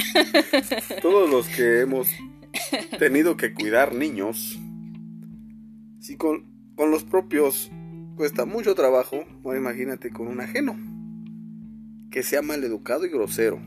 [1.01, 2.07] Todos los que hemos
[2.97, 4.59] tenido que cuidar niños,
[5.99, 7.69] si con, con los propios
[8.15, 10.75] cuesta mucho trabajo, ahora imagínate con un ajeno,
[12.09, 13.61] que sea maleducado y grosero.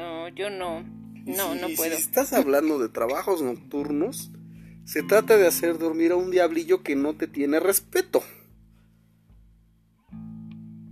[0.00, 0.82] No, yo no.
[1.26, 1.94] No, si- no si puedo.
[1.94, 4.30] estás hablando de trabajos nocturnos,
[4.84, 8.22] se trata de hacer dormir a un diablillo que no te tiene respeto.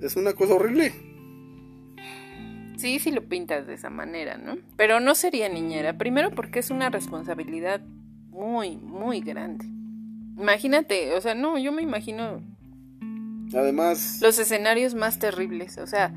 [0.01, 0.93] Es una cosa horrible.
[2.77, 4.57] Sí, sí lo pintas de esa manera, ¿no?
[4.77, 5.99] Pero no sería niñera.
[5.99, 7.81] Primero porque es una responsabilidad
[8.29, 9.65] muy, muy grande.
[10.37, 12.41] Imagínate, o sea, no, yo me imagino
[13.53, 15.79] Además, los escenarios más terribles.
[15.79, 16.13] O sea,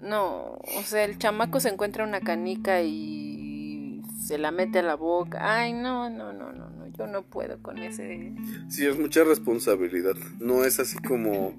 [0.00, 4.94] no, o sea, el chamaco se encuentra una canica y se la mete a la
[4.94, 5.38] boca.
[5.40, 8.34] Ay, no, no, no, no, no, yo no puedo con ese.
[8.68, 10.14] sí es mucha responsabilidad.
[10.38, 11.54] No es así como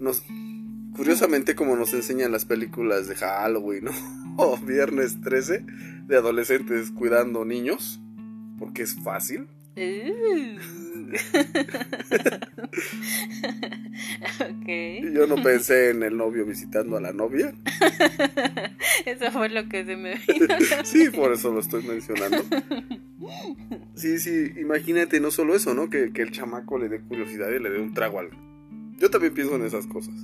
[0.00, 0.22] nos
[0.96, 3.92] curiosamente como nos enseñan las películas de Halloween, ¿no?
[4.40, 5.64] O Viernes 13
[6.06, 8.00] de adolescentes cuidando niños,
[8.58, 9.48] porque es fácil.
[14.60, 15.12] okay.
[15.12, 17.54] Yo no pensé en el novio visitando a la novia.
[19.06, 20.54] Eso fue lo que se me vino.
[20.84, 22.44] sí, por eso lo estoy mencionando.
[23.94, 25.90] Sí, sí, imagínate no solo eso, ¿no?
[25.90, 28.30] Que, que el chamaco le dé curiosidad y le dé un trago al...
[28.98, 30.14] Yo también pienso en esas cosas.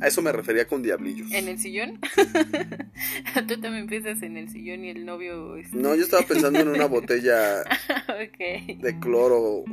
[0.00, 1.30] A eso me refería con diablillos.
[1.32, 1.98] ¿En el sillón?
[3.48, 5.56] Tú también piensas en el sillón y el novio.
[5.56, 5.76] Este...
[5.76, 7.62] No, yo estaba pensando en una botella
[8.26, 8.78] okay.
[8.80, 9.64] de cloro.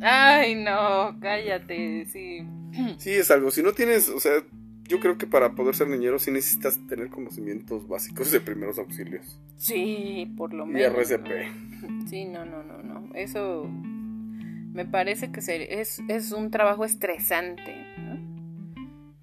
[0.00, 2.46] Ay, no, cállate, sí.
[2.98, 3.50] Sí, es algo.
[3.50, 4.32] Si no tienes, o sea,
[4.88, 9.40] yo creo que para poder ser niñero sí necesitas tener conocimientos básicos de primeros auxilios.
[9.56, 11.10] Sí, por lo Y menos.
[11.10, 11.28] RCP.
[11.88, 12.08] ¿no?
[12.08, 13.14] Sí, no, no, no, no.
[13.14, 13.68] Eso
[14.74, 15.40] me parece que
[15.80, 17.86] es, es un trabajo estresante.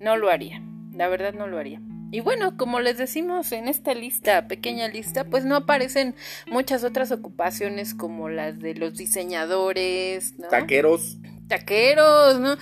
[0.01, 0.17] ¿No?
[0.17, 0.61] lo haría.
[0.93, 1.81] La verdad no lo haría.
[2.11, 6.13] Y bueno, como les decimos en esta lista, pequeña lista, pues no aparecen
[6.47, 10.49] muchas otras ocupaciones como las de los diseñadores, ¿no?
[10.49, 11.19] Taqueros.
[11.47, 12.57] Taqueros, ¿no?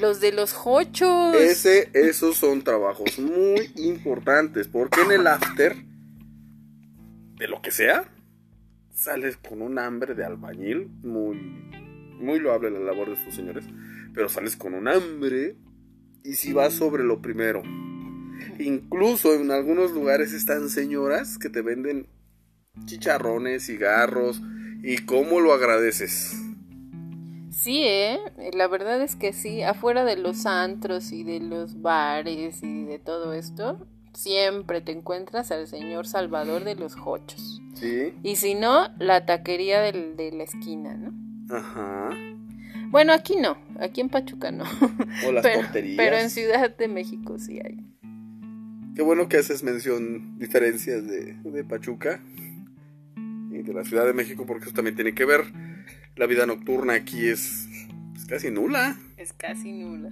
[0.00, 1.36] Los de los hochos.
[1.36, 4.68] Ese, esos son trabajos muy importantes.
[4.68, 5.76] Porque en el after,
[7.38, 8.04] de lo que sea,
[8.94, 10.88] sales con un hambre de albañil.
[11.02, 11.36] Muy,
[12.18, 13.66] muy loable la labor de estos señores.
[14.14, 15.56] Pero sales con un hambre.
[16.24, 17.62] Y si vas sobre lo primero.
[18.58, 22.06] Incluso en algunos lugares están señoras que te venden
[22.86, 24.40] chicharrones, cigarros.
[24.82, 26.34] ¿Y cómo lo agradeces?
[27.50, 28.18] Sí, ¿eh?
[28.54, 32.98] La verdad es que sí, afuera de los antros y de los bares y de
[32.98, 37.60] todo esto, siempre te encuentras al señor Salvador de los Hochos.
[37.74, 38.12] Sí.
[38.22, 41.12] Y si no, la taquería del- de la esquina, ¿no?
[41.54, 42.10] Ajá.
[42.94, 44.62] Bueno, aquí no, aquí en Pachuca no.
[45.26, 45.96] O las pero, torterías.
[45.96, 47.84] pero en Ciudad de México sí hay.
[48.94, 52.22] Qué bueno que haces mención, diferencias de, de Pachuca
[53.50, 55.40] y de la Ciudad de México, porque eso también tiene que ver.
[56.14, 57.68] La vida nocturna aquí es,
[58.14, 58.96] es casi nula.
[59.16, 60.10] Es casi nula.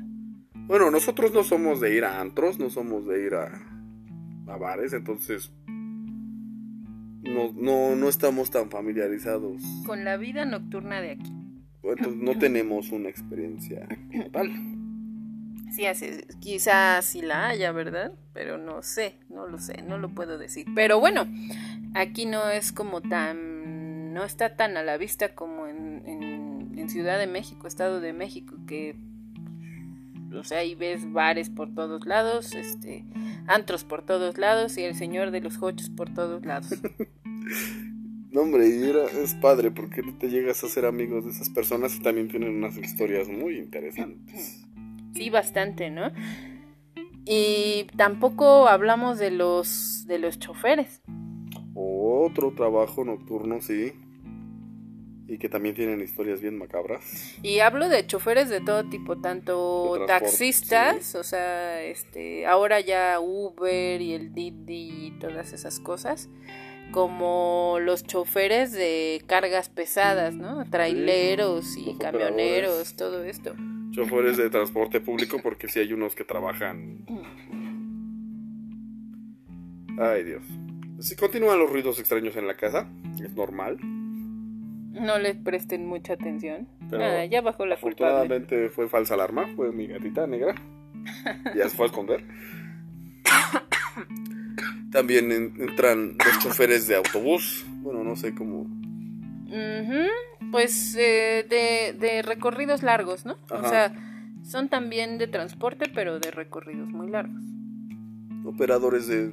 [0.66, 3.64] Bueno, nosotros no somos de ir a antros, no somos de ir a,
[4.48, 5.52] a bares, entonces
[7.22, 9.62] no, no, no estamos tan familiarizados.
[9.86, 11.41] Con la vida nocturna de aquí.
[11.82, 14.50] Entonces no tenemos una experiencia como tal.
[15.72, 16.06] Sí, así,
[16.40, 18.12] quizás sí la haya, ¿verdad?
[18.34, 20.66] Pero no sé, no lo sé, no lo puedo decir.
[20.74, 21.26] Pero bueno,
[21.94, 26.88] aquí no es como tan, no está tan a la vista como en, en, en
[26.90, 28.96] Ciudad de México, Estado de México, que,
[30.34, 33.06] o sea, ahí ves bares por todos lados, este,
[33.46, 36.74] antros por todos lados y el señor de los hochos por todos lados.
[38.32, 41.94] No, hombre, y era- es padre porque te llegas a ser amigos de esas personas
[41.96, 44.64] y también tienen unas historias muy interesantes.
[45.14, 46.10] Sí, bastante, ¿no?
[47.24, 51.02] Y tampoco hablamos de los, de los choferes.
[51.74, 53.92] Otro trabajo nocturno, sí.
[55.28, 57.36] Y que también tienen historias bien macabras.
[57.42, 64.00] Y hablo de choferes de todo tipo, tanto taxistas, o sea, este, ahora ya Uber
[64.00, 66.28] y el Didi y todas esas cosas,
[66.92, 70.64] como los choferes de cargas pesadas, ¿no?
[70.70, 73.54] Traileros y camioneros, todo esto.
[73.90, 77.04] Choferes de transporte público porque sí hay unos que trabajan...
[79.98, 80.42] Ay, Dios.
[81.00, 82.88] Si continúan los ruidos extraños en la casa,
[83.22, 83.78] es normal.
[83.80, 86.68] No les presten mucha atención.
[86.90, 88.06] Pero Nada, ya bajó la culpable.
[88.06, 90.54] Afortunadamente fue falsa alarma, fue mi gatita negra.
[91.56, 92.24] Ya se fue a esconder.
[94.92, 97.64] También en- entran los choferes de autobús.
[97.80, 98.60] Bueno, no sé cómo.
[99.46, 103.38] Ujú, Pues eh, de, de recorridos largos, ¿no?
[103.50, 103.92] O sea,
[104.42, 107.42] son también de transporte, pero de recorridos muy largos.
[108.44, 109.32] Operadores de.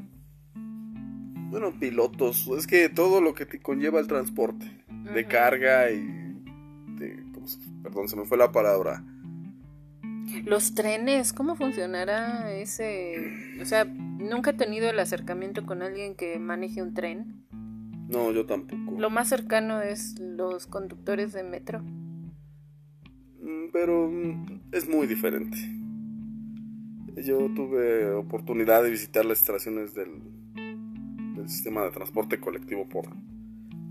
[0.55, 2.47] Bueno, pilotos.
[2.57, 4.66] Es que todo lo que te conlleva el transporte.
[5.14, 5.99] De carga y.
[6.99, 9.03] De, ¿cómo se- perdón, se me fue la palabra.
[10.45, 13.57] Los trenes, ¿cómo funcionará ese?
[13.61, 17.45] O sea, nunca he tenido el acercamiento con alguien que maneje un tren.
[18.07, 18.99] No, yo tampoco.
[18.99, 21.82] Lo más cercano es los conductores de metro.
[23.41, 25.57] Mm, Pero mm, es muy diferente.
[27.23, 30.21] Yo tuve oportunidad de visitar las estaciones del,
[31.36, 33.13] del sistema de transporte colectivo por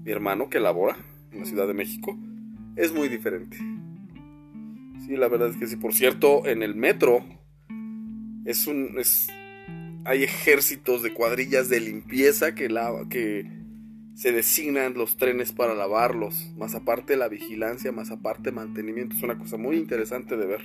[0.05, 0.97] mi hermano que labora
[1.33, 2.17] en la Ciudad de México.
[2.77, 3.59] Es muy diferente.
[5.09, 5.77] Sí, la verdad es que sí.
[5.77, 7.25] Por cierto, en el metro
[8.45, 9.29] es un es
[10.05, 13.51] hay ejércitos de cuadrillas de limpieza que lava que
[14.15, 19.39] se designan los trenes para lavarlos, más aparte la vigilancia, más aparte mantenimiento, es una
[19.39, 20.61] cosa muy interesante de ver.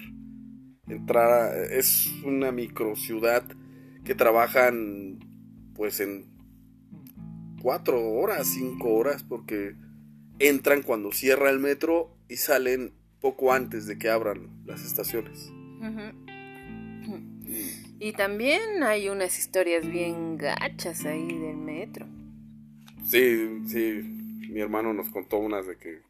[0.87, 3.45] Entrar es una micro ciudad
[4.03, 5.19] que trabajan
[5.73, 6.33] pues en
[7.61, 9.75] cuatro horas, cinco horas, porque
[10.39, 15.49] entran cuando cierra el metro y salen poco antes de que abran las estaciones.
[17.97, 22.05] Y también hay unas historias bien gachas ahí del metro.
[23.05, 24.01] Sí, sí,
[24.49, 26.01] mi hermano nos contó unas de que,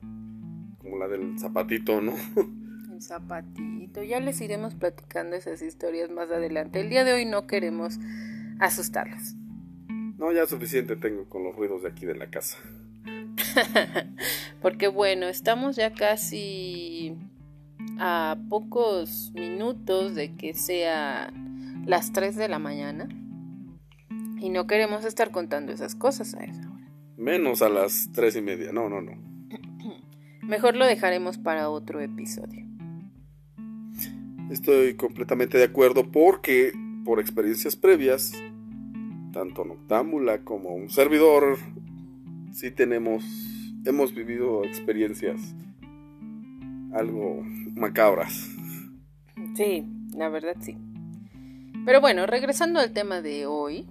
[0.80, 2.14] como la del zapatito, ¿no?
[2.92, 6.80] El zapatito, ya les iremos platicando esas historias más adelante.
[6.80, 8.00] El día de hoy no queremos
[8.60, 9.36] asustarlas.
[10.18, 12.58] No, ya suficiente tengo con los ruidos de aquí de la casa.
[14.62, 17.16] Porque bueno, estamos ya casi
[18.00, 21.32] a pocos minutos de que sea
[21.86, 23.08] las 3 de la mañana
[24.40, 26.92] y no queremos estar contando esas cosas a esa hora.
[27.18, 29.14] Menos a las 3 y media, no, no, no.
[30.42, 32.66] Mejor lo dejaremos para otro episodio.
[34.50, 36.74] Estoy completamente de acuerdo porque
[37.06, 38.34] por experiencias previas,
[39.32, 41.58] tanto Noctámbula como un servidor,
[42.54, 43.24] sí tenemos,
[43.86, 45.56] hemos vivido experiencias
[46.94, 47.42] algo
[47.76, 48.50] macabras.
[49.56, 49.86] Sí,
[50.16, 50.78] la verdad sí.
[51.86, 53.88] Pero bueno, regresando al tema de hoy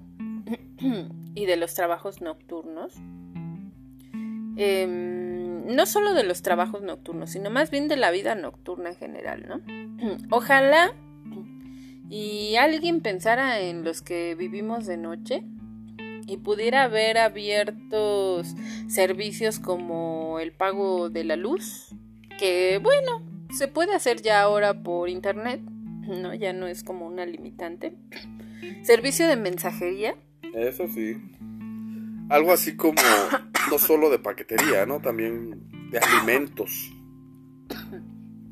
[1.35, 2.95] y de los trabajos nocturnos,
[4.57, 8.97] em, no solo de los trabajos nocturnos, sino más bien de la vida nocturna en
[8.97, 9.61] general, ¿no?
[10.31, 10.95] Ojalá
[12.09, 15.43] y alguien pensara en los que vivimos de noche
[16.27, 18.55] y pudiera haber abiertos
[18.89, 21.95] servicios como el pago de la luz,
[22.39, 23.23] que bueno,
[23.57, 26.35] se puede hacer ya ahora por internet, ¿no?
[26.35, 27.95] Ya no es como una limitante.
[28.83, 30.17] Servicio de mensajería.
[30.55, 31.17] Eso sí.
[32.29, 33.01] Algo así como
[33.71, 35.01] no solo de paquetería, ¿no?
[35.01, 36.91] También de alimentos.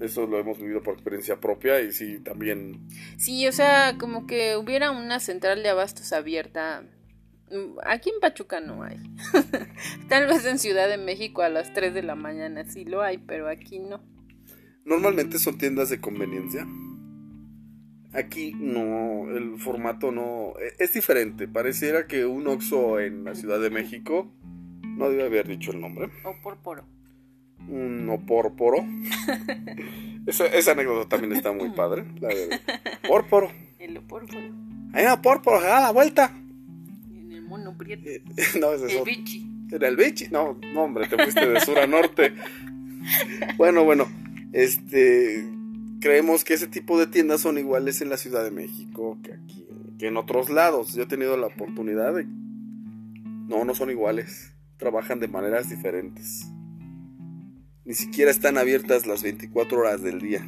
[0.01, 2.89] Eso lo hemos vivido por experiencia propia y sí, también.
[3.19, 6.85] Sí, o sea, como que hubiera una central de abastos abierta.
[7.85, 8.99] Aquí en Pachuca no hay.
[10.09, 13.19] Tal vez en Ciudad de México a las 3 de la mañana sí lo hay,
[13.19, 14.01] pero aquí no.
[14.85, 16.67] Normalmente son tiendas de conveniencia.
[18.13, 20.55] Aquí no, el formato no.
[20.61, 21.49] E, es diferente.
[21.49, 24.33] Pareciera que un Oxxo en la Ciudad de México.
[24.83, 26.11] No debe haber dicho el nombre.
[26.25, 26.85] Opórporo.
[27.69, 28.85] Un opórporo.
[30.27, 32.05] esa, esa anécdota también está muy padre.
[32.21, 32.61] La de
[33.05, 33.51] opórporo.
[33.79, 34.41] El opórporo.
[34.93, 36.37] Hay un opórporo, da la vuelta.
[37.51, 38.09] Mono prieto.
[38.09, 38.23] Eh,
[38.61, 39.45] no, ese es El bichi.
[39.73, 40.29] Era el bichi.
[40.29, 42.33] No, no, hombre, te fuiste de sur a norte.
[43.57, 44.07] Bueno, bueno.
[44.53, 45.45] Este.
[46.01, 49.67] Creemos que ese tipo de tiendas son iguales en la Ciudad de México que aquí,
[49.99, 50.95] que en otros lados.
[50.95, 52.25] Yo he tenido la oportunidad de.
[52.25, 54.55] No, no son iguales.
[54.77, 56.47] Trabajan de maneras diferentes.
[57.85, 60.47] Ni siquiera están abiertas las 24 horas del día.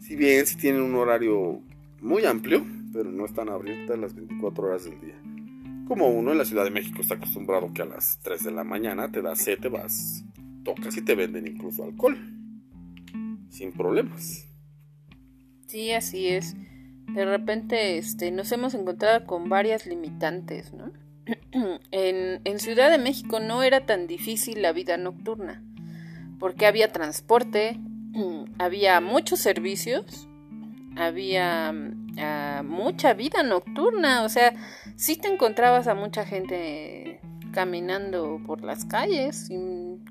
[0.00, 1.60] Si bien si tienen un horario
[2.00, 2.64] muy amplio,
[2.98, 5.14] pero no están abiertas las 24 horas del día.
[5.86, 8.64] Como uno en la Ciudad de México está acostumbrado que a las 3 de la
[8.64, 10.24] mañana te da sed, te vas,
[10.64, 12.18] tocas y te venden incluso alcohol.
[13.50, 14.48] Sin problemas.
[15.68, 16.56] Sí, así es.
[17.14, 20.90] De repente este, nos hemos encontrado con varias limitantes, ¿no?
[21.92, 25.62] en, en Ciudad de México no era tan difícil la vida nocturna,
[26.40, 27.78] porque había transporte,
[28.58, 30.28] había muchos servicios,
[30.96, 31.72] había
[32.18, 34.54] ah, mucha vida nocturna, o sea,
[34.96, 37.20] sí te encontrabas a mucha gente
[37.52, 39.48] caminando por las calles,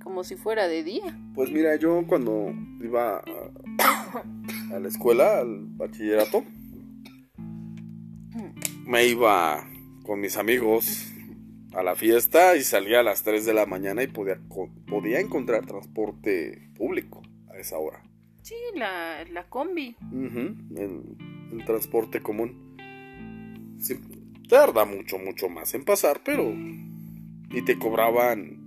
[0.04, 1.18] como si fuera de día.
[1.36, 6.44] Pues mira, yo cuando iba a, a la escuela, al bachillerato,
[8.86, 9.68] me iba
[10.04, 11.12] con mis amigos
[11.74, 14.40] a la fiesta y salía a las 3 de la mañana y podía,
[14.88, 18.02] podía encontrar transporte público a esa hora.
[18.42, 19.96] Sí, la, la combi.
[20.12, 21.18] El,
[21.52, 22.76] el transporte común.
[23.80, 23.96] Sí,
[24.50, 26.54] tarda mucho, mucho más en pasar, pero...
[27.50, 28.66] Y te cobraban...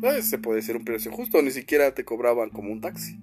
[0.00, 3.18] Pues, se puede decir un precio justo, ni siquiera te cobraban como un taxi.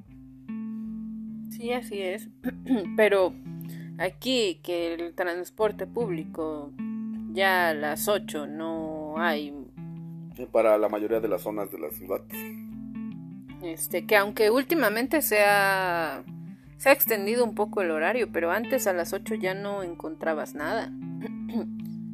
[1.51, 2.29] Sí, así es.
[2.97, 3.33] Pero
[3.97, 6.73] aquí que el transporte público
[7.31, 9.53] ya a las 8 no hay
[10.51, 12.21] Para la mayoría de las zonas de la ciudad.
[13.63, 16.23] Este, que aunque últimamente se ha,
[16.83, 20.53] se ha extendido un poco el horario, pero antes a las 8 ya no encontrabas
[20.53, 20.91] nada.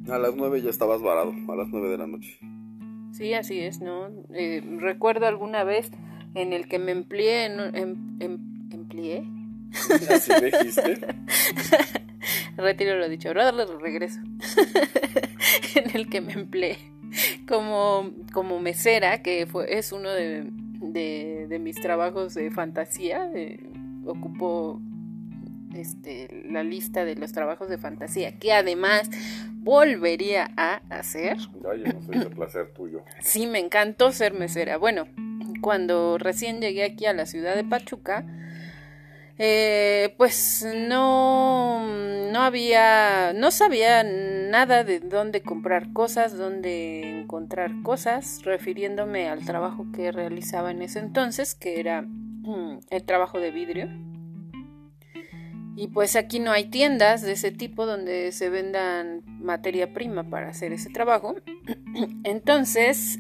[0.08, 2.38] A las 9 ya estabas varado, a las 9 de la noche.
[3.12, 4.10] Sí, así es, ¿no?
[4.32, 5.90] Eh, recuerdo alguna vez
[6.36, 7.76] en el que me empleé en...
[8.22, 9.24] em- ¿Empleé?
[10.14, 11.00] Así dijiste.
[12.58, 14.20] Retiro lo dicho, regreso.
[15.76, 16.78] en el que me empleé
[17.48, 20.48] como, como mesera, que fue, es uno de,
[20.80, 23.28] de, de mis trabajos de fantasía.
[23.30, 23.79] de-
[24.12, 24.82] ocupo
[25.76, 29.10] este, la lista de los trabajos de fantasía, que además
[29.56, 31.38] volvería a hacer.
[31.38, 33.04] Ya, no soy de placer tuyo.
[33.20, 34.78] Sí, me encantó ser mesera.
[34.78, 35.08] Bueno,
[35.62, 38.26] cuando recién llegué aquí a la ciudad de Pachuca,
[39.38, 41.88] eh, pues no,
[42.32, 49.86] no había, no sabía nada de dónde comprar cosas, dónde encontrar cosas, refiriéndome al trabajo
[49.94, 52.06] que realizaba en ese entonces, que era
[52.90, 53.90] el trabajo de vidrio.
[55.76, 60.50] Y pues aquí no hay tiendas de ese tipo donde se vendan materia prima para
[60.50, 61.36] hacer ese trabajo.
[62.24, 63.18] Entonces,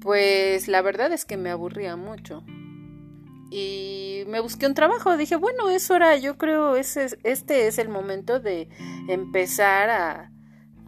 [0.00, 2.44] pues la verdad es que me aburría mucho
[3.50, 5.16] y me busqué un trabajo.
[5.16, 8.68] Dije, bueno, es hora, yo creo, ese, este es el momento de
[9.08, 10.30] empezar a,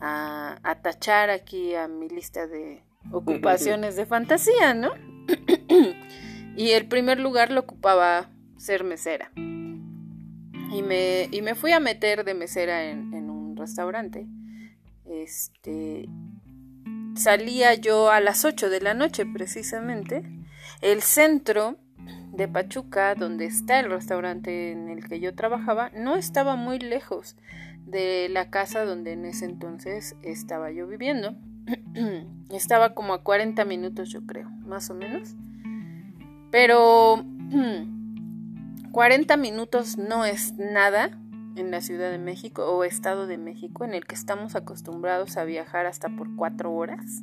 [0.00, 4.92] a, tachar aquí a mi lista de ocupaciones de fantasía, ¿no?
[6.56, 9.30] y el primer lugar lo ocupaba ser mesera.
[9.36, 14.26] Y me, y me fui a meter de mesera en, un restaurante.
[15.04, 16.08] Este,
[17.14, 20.22] salía yo a las 8 de la noche precisamente.
[20.80, 21.76] El centro
[22.32, 27.36] de Pachuca, donde está el restaurante en el que yo trabajaba, no estaba muy lejos
[27.84, 31.36] de la casa donde en ese entonces estaba yo viviendo.
[32.50, 35.34] estaba como a 40 minutos, yo creo, más o menos.
[36.52, 37.24] Pero
[38.92, 41.18] 40 minutos no es nada
[41.56, 45.44] en la Ciudad de México o Estado de México, en el que estamos acostumbrados a
[45.44, 47.22] viajar hasta por cuatro horas.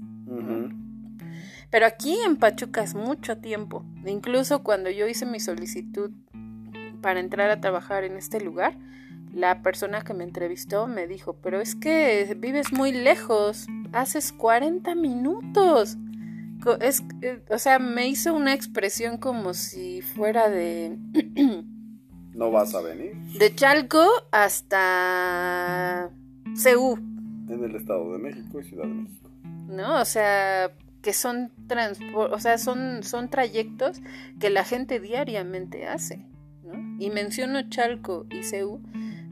[1.69, 3.85] Pero aquí en Pachuca es mucho tiempo.
[4.05, 6.11] Incluso cuando yo hice mi solicitud
[7.01, 8.77] para entrar a trabajar en este lugar,
[9.31, 14.95] la persona que me entrevistó me dijo, pero es que vives muy lejos, haces 40
[14.95, 15.97] minutos.
[16.81, 20.97] Es, eh, o sea, me hizo una expresión como si fuera de...
[22.33, 23.15] no vas a venir.
[23.37, 26.11] De Chalco hasta
[26.55, 26.97] Ceú.
[27.47, 29.29] En el Estado de México y Ciudad de México.
[29.67, 31.51] No, o sea, que son,
[32.13, 34.01] o sea, son, son trayectos
[34.39, 36.25] que la gente diariamente hace.
[36.63, 36.97] ¿no?
[36.99, 38.81] Y menciono Chalco y Ceú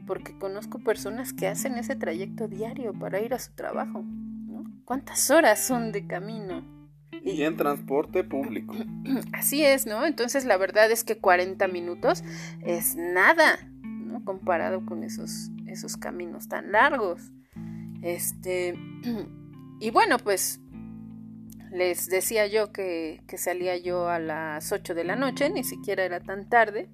[0.06, 4.02] porque conozco personas que hacen ese trayecto diario para ir a su trabajo.
[4.02, 4.64] ¿no?
[4.86, 6.77] ¿Cuántas horas son de camino?
[7.24, 8.74] Y en transporte público.
[9.32, 10.06] Así es, ¿no?
[10.06, 12.22] Entonces la verdad es que 40 minutos
[12.64, 14.24] es nada, ¿no?
[14.24, 17.32] Comparado con esos, esos caminos tan largos.
[18.02, 18.78] Este,
[19.80, 20.60] y bueno, pues
[21.70, 26.20] les decía yo que, salía yo a las 8 de la noche, ni siquiera era
[26.20, 26.88] tan tarde.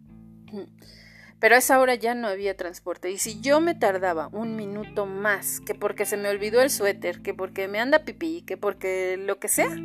[1.38, 3.10] Pero a esa hora ya no había transporte.
[3.10, 7.20] Y si yo me tardaba un minuto más, que porque se me olvidó el suéter,
[7.22, 9.76] que porque me anda pipí, que porque lo que sea,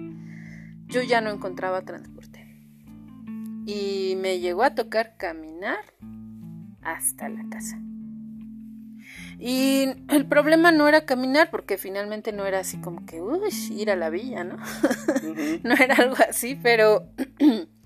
[0.87, 2.45] yo ya no encontraba transporte.
[3.65, 5.79] Y me llegó a tocar caminar
[6.81, 7.79] hasta la casa.
[9.39, 13.89] Y el problema no era caminar, porque finalmente no era así como que, uy, ir
[13.89, 14.57] a la villa, ¿no?
[15.63, 17.09] no era algo así, pero,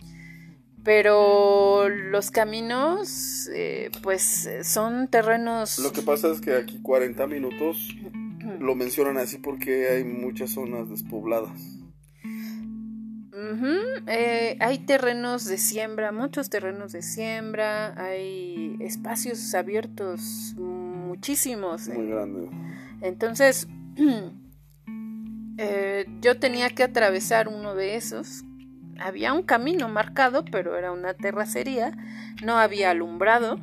[0.84, 5.80] pero los caminos, eh, pues son terrenos...
[5.80, 7.96] Lo que pasa es que aquí 40 minutos
[8.60, 11.84] lo mencionan así porque hay muchas zonas despobladas.
[14.08, 21.88] Eh, hay terrenos de siembra, muchos terrenos de siembra, hay espacios abiertos muchísimos.
[21.90, 22.50] Muy grande.
[23.02, 23.68] Entonces,
[25.58, 28.44] eh, yo tenía que atravesar uno de esos.
[29.00, 31.98] Había un camino marcado, pero era una terracería.
[32.44, 33.60] No había alumbrado.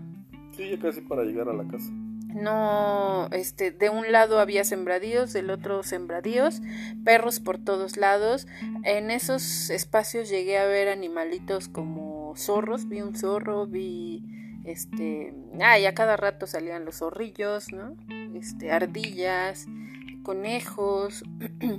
[0.56, 1.90] Sí, casi para llegar a la casa.
[2.34, 6.62] No, este, de un lado había sembradíos, del otro sembradíos,
[7.04, 8.46] perros por todos lados.
[8.84, 14.22] En esos espacios llegué a ver animalitos como zorros, vi un zorro, vi
[14.64, 17.96] este, ah, y a cada rato salían los zorrillos, ¿no?
[18.34, 19.66] Este, ardillas,
[20.22, 21.24] conejos,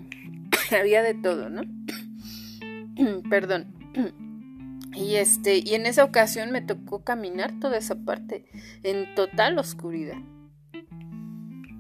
[0.78, 1.62] había de todo, ¿no?
[3.30, 3.74] Perdón.
[4.94, 8.44] Y este, y en esa ocasión me tocó caminar toda esa parte
[8.84, 10.18] en total oscuridad.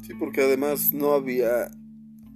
[0.03, 1.67] Sí, porque además no había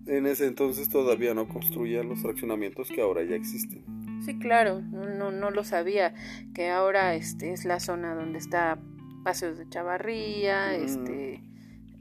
[0.08, 3.84] en ese entonces todavía no construían los fraccionamientos que ahora ya existen.
[4.24, 6.14] Sí, claro, no, no, lo sabía,
[6.54, 8.80] que ahora este es la zona donde está
[9.24, 11.42] Paseos de Chavarría, este,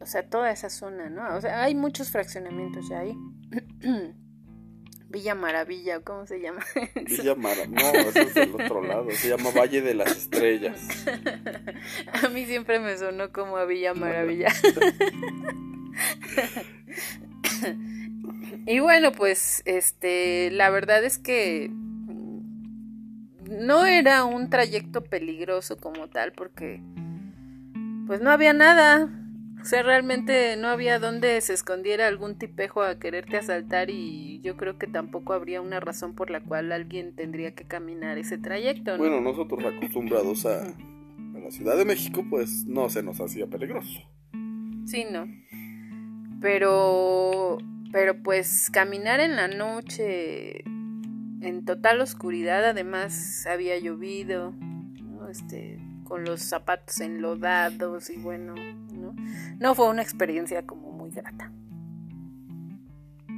[0.01, 1.37] o sea, toda esa zona, ¿no?
[1.37, 3.17] O sea, hay muchos fraccionamientos ya ahí.
[5.15, 6.59] Villa Maravilla, ¿cómo se llama?
[7.07, 11.07] Villa Maravilla, no, eso es del otro lado, se llama Valle de las Estrellas.
[12.25, 14.49] a mí siempre me sonó como a Villa Maravilla.
[18.67, 21.71] y bueno, pues, este, la verdad es que
[23.49, 26.83] no era un trayecto peligroso como tal porque
[28.09, 29.09] pues no había nada.
[29.65, 34.59] O sea, realmente no había donde se escondiera algún tipejo a quererte asaltar y yo
[34.59, 38.93] creo que tampoco habría una razón por la cual alguien tendría que caminar ese trayecto.
[38.93, 38.99] ¿no?
[38.99, 44.01] Bueno, nosotros acostumbrados a, a la Ciudad de México, pues no se nos hacía peligroso.
[44.85, 45.27] Sí, no.
[46.43, 47.57] Pero,
[47.91, 50.59] pero pues caminar en la noche
[51.41, 55.31] en total oscuridad, además había llovido, ¿no?
[55.31, 58.55] Este, con los zapatos enlodados y bueno,
[59.05, 59.15] ¿no?
[59.59, 61.51] No fue una experiencia como muy grata.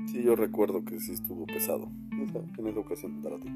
[0.07, 1.91] Sí, yo recuerdo que sí estuvo pesado
[2.59, 3.49] en esa ocasión para ti.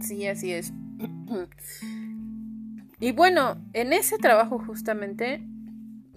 [0.00, 0.72] sí, así es.
[3.00, 5.46] y bueno, en ese trabajo justamente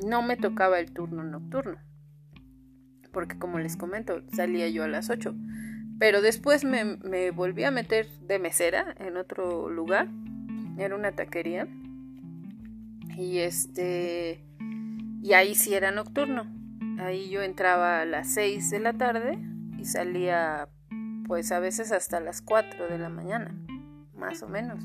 [0.06, 1.78] no me tocaba el turno nocturno.
[3.12, 5.36] Porque como les comento, salía yo a las 8.
[5.98, 10.08] Pero después me, me volví a meter de mesera en otro lugar.
[10.78, 11.68] Era una taquería.
[13.18, 14.44] Y este.
[15.22, 16.46] Y ahí sí era nocturno.
[17.00, 19.40] Ahí yo entraba a las 6 de la tarde
[19.78, 20.70] y salía
[21.26, 23.54] pues a veces hasta las 4 de la mañana,
[24.16, 24.84] más o menos.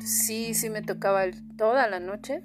[0.00, 1.24] Sí, sí me tocaba
[1.56, 2.42] toda la noche.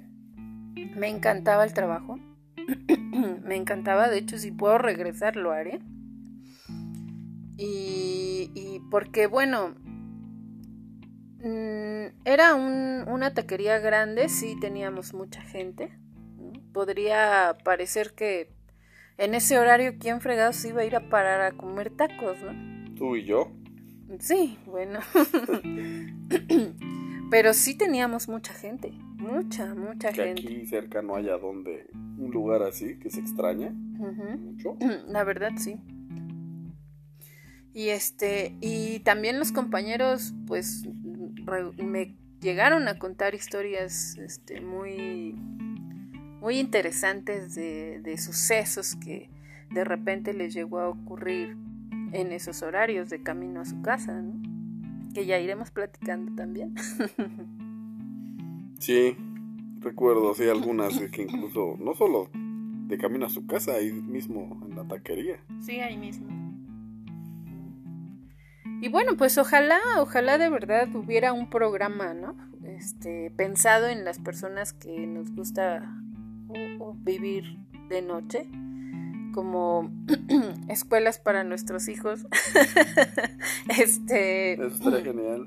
[0.96, 2.18] Me encantaba el trabajo.
[3.44, 5.80] me encantaba, de hecho, si puedo regresar lo haré.
[7.56, 9.74] Y, y porque, bueno,
[11.44, 15.90] Mm, era un, una taquería grande, sí teníamos mucha gente.
[16.74, 18.50] Podría parecer que
[19.16, 22.94] en ese horario, ¿quién fregados iba a ir a parar a comer tacos, no?
[22.96, 23.50] ¿Tú y yo?
[24.18, 25.00] Sí, bueno.
[27.30, 30.42] Pero sí teníamos mucha gente, mucha, mucha que gente.
[30.42, 34.76] Aquí cerca no haya donde un lugar así que se extraña mucho.
[35.08, 35.80] La verdad sí.
[37.72, 40.86] Y este, y también los compañeros, pues
[41.76, 45.34] me llegaron a contar historias este, muy,
[46.44, 49.30] muy interesantes de, de, sucesos que
[49.70, 51.56] de repente les llegó a ocurrir
[52.12, 54.34] en esos horarios de camino a su casa, ¿no?
[55.14, 56.74] que ya iremos platicando también.
[58.78, 59.16] sí,
[59.78, 64.76] recuerdo, sí, algunas que incluso, no solo de camino a su casa, ahí mismo en
[64.76, 65.42] la taquería.
[65.62, 66.28] Sí, ahí mismo.
[68.82, 72.36] Y bueno, pues ojalá, ojalá de verdad hubiera un programa, ¿no?
[72.66, 75.90] Este, pensado en las personas que nos gusta
[76.92, 77.56] vivir
[77.88, 78.46] de noche,
[79.32, 79.90] como
[80.68, 82.26] escuelas para nuestros hijos.
[83.80, 85.46] este, Eso estaría genial.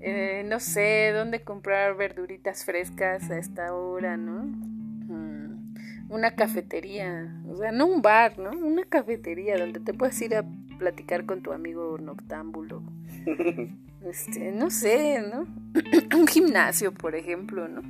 [0.00, 4.44] Eh, no sé dónde comprar verduritas frescas a esta hora, ¿no?
[4.44, 5.74] Mm,
[6.08, 8.50] una cafetería, o sea, no un bar, ¿no?
[8.50, 10.44] Una cafetería donde te puedes ir a
[10.78, 12.82] platicar con tu amigo noctámbulo.
[14.00, 15.44] Este, no sé, ¿no?
[16.16, 17.82] Un gimnasio, por ejemplo, ¿no?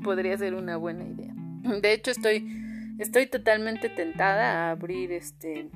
[0.04, 1.34] Podría ser una buena idea.
[1.82, 2.46] De hecho, estoy,
[2.98, 5.70] estoy totalmente tentada a abrir este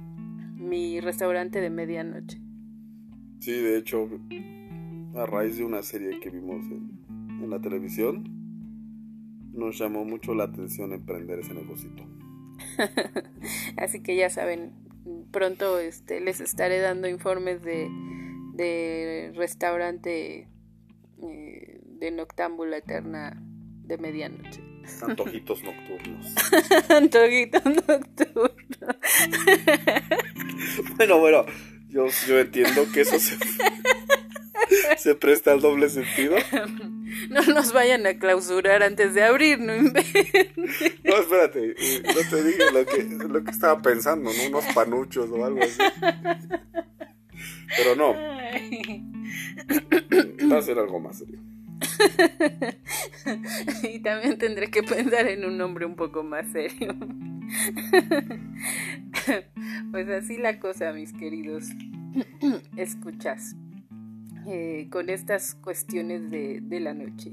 [0.57, 2.39] mi restaurante de medianoche.
[3.41, 4.09] Sí, de hecho,
[5.15, 7.01] a raíz de una serie que vimos en,
[7.43, 8.25] en la televisión,
[9.53, 11.91] nos llamó mucho la atención emprender ese negocio.
[13.77, 14.73] Así que ya saben,
[15.31, 17.89] pronto este, les estaré dando informes de,
[18.55, 20.49] de restaurante
[21.23, 23.43] eh, de noctámbula eterna
[23.85, 24.70] de medianoche.
[25.03, 26.27] Antojitos nocturnos.
[26.89, 28.57] Antojitos nocturnos.
[30.97, 31.47] bueno, bueno,
[31.89, 33.37] yo, yo entiendo que eso se,
[34.99, 36.37] se presta al doble sentido.
[37.29, 40.53] No nos vayan a clausurar antes de abrir, no inventen.
[41.05, 41.75] No, espérate,
[42.07, 44.49] no te dije lo que, lo que estaba pensando, ¿no?
[44.49, 45.79] Unos panuchos o algo así.
[47.77, 48.15] Pero no.
[50.51, 51.39] Va a ser algo más serio.
[53.83, 56.95] y también tendré que pensar en un nombre un poco más serio.
[59.91, 61.65] pues así la cosa, mis queridos.
[62.77, 63.57] Escuchas.
[64.47, 67.33] Eh, con estas cuestiones de, de, la noche.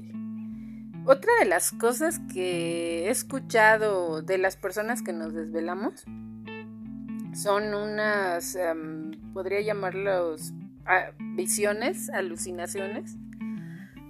[1.06, 6.04] Otra de las cosas que he escuchado de las personas que nos desvelamos
[7.34, 13.16] son unas, um, podría llamarlos uh, visiones, alucinaciones.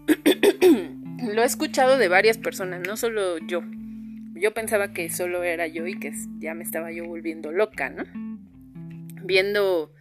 [1.34, 3.62] Lo he escuchado de varias personas, no solo yo.
[4.34, 8.04] Yo pensaba que solo era yo y que ya me estaba yo volviendo loca, ¿no?
[9.24, 9.92] Viendo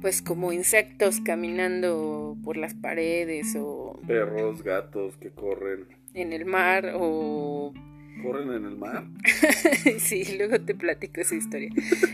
[0.00, 6.92] pues como insectos caminando por las paredes o perros, gatos que corren en el mar
[6.94, 7.72] o
[8.22, 9.04] corren en el mar.
[9.98, 11.70] sí, luego te platico esa historia.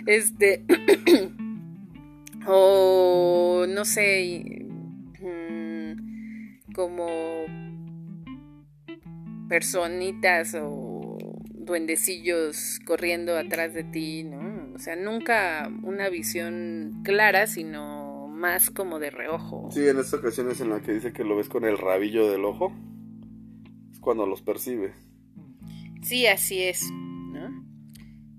[0.06, 0.64] este
[2.46, 4.66] o no sé,
[6.74, 7.06] como
[9.48, 11.18] personitas o
[11.70, 14.74] duendecillos corriendo atrás de ti, ¿no?
[14.74, 19.70] O sea, nunca una visión clara, sino más como de reojo.
[19.70, 22.44] Sí, en estas ocasiones en la que dice que lo ves con el rabillo del
[22.44, 22.72] ojo,
[23.92, 24.94] es cuando los percibes.
[26.02, 27.64] Sí, así es, ¿no?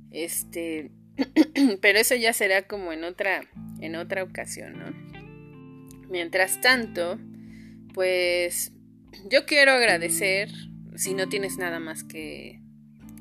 [0.09, 0.91] Este,
[1.81, 3.43] pero eso ya será como en otra,
[3.79, 4.85] en otra ocasión, ¿no?
[6.09, 7.17] Mientras tanto,
[7.93, 8.71] pues
[9.29, 10.49] yo quiero agradecer,
[10.95, 12.61] si no tienes nada más que,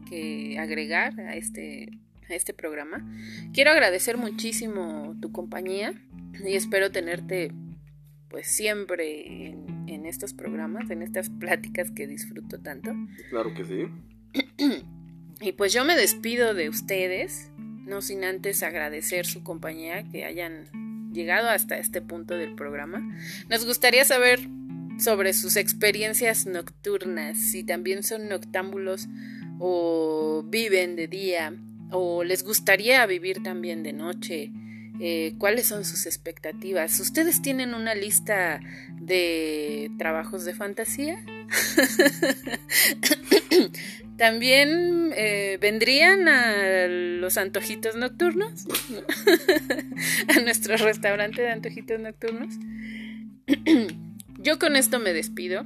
[0.09, 1.89] que agregar a este,
[2.29, 3.07] a este programa,
[3.53, 5.95] quiero agradecer muchísimo tu compañía
[6.45, 7.53] y espero tenerte
[8.29, 12.93] pues siempre en, en estos programas, en estas pláticas que disfruto tanto.
[13.31, 13.87] Claro que sí.
[15.43, 20.69] Y pues yo me despido de ustedes, no sin antes agradecer su compañía, que hayan
[21.13, 23.03] llegado hasta este punto del programa.
[23.49, 24.41] Nos gustaría saber
[24.99, 29.09] sobre sus experiencias nocturnas, si también son noctámbulos
[29.59, 31.55] o viven de día
[31.91, 34.53] o les gustaría vivir también de noche.
[35.03, 37.01] Eh, cuáles son sus expectativas.
[37.01, 38.61] ¿Ustedes tienen una lista
[39.01, 41.25] de trabajos de fantasía?
[44.21, 48.67] También eh, vendrían a los antojitos nocturnos,
[50.29, 52.55] a nuestro restaurante de antojitos nocturnos.
[54.39, 55.65] Yo con esto me despido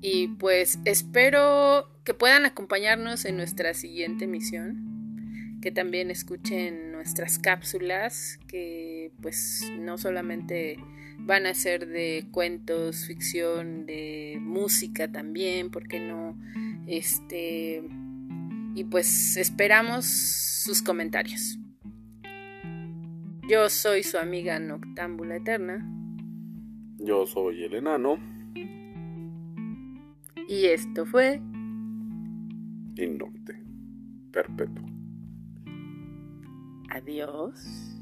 [0.00, 8.38] y pues espero que puedan acompañarnos en nuestra siguiente misión, que también escuchen nuestras cápsulas,
[8.48, 10.78] que pues no solamente
[11.18, 16.38] van a ser de cuentos, ficción, de música también, porque no?
[16.86, 17.82] Este,
[18.74, 21.58] y pues esperamos sus comentarios.
[23.48, 25.86] Yo soy su amiga Noctámbula Eterna.
[26.98, 28.18] Yo soy el enano.
[30.48, 31.40] Y esto fue
[32.96, 33.62] Innocte
[34.32, 34.84] Perpetuo.
[36.90, 37.97] Adiós.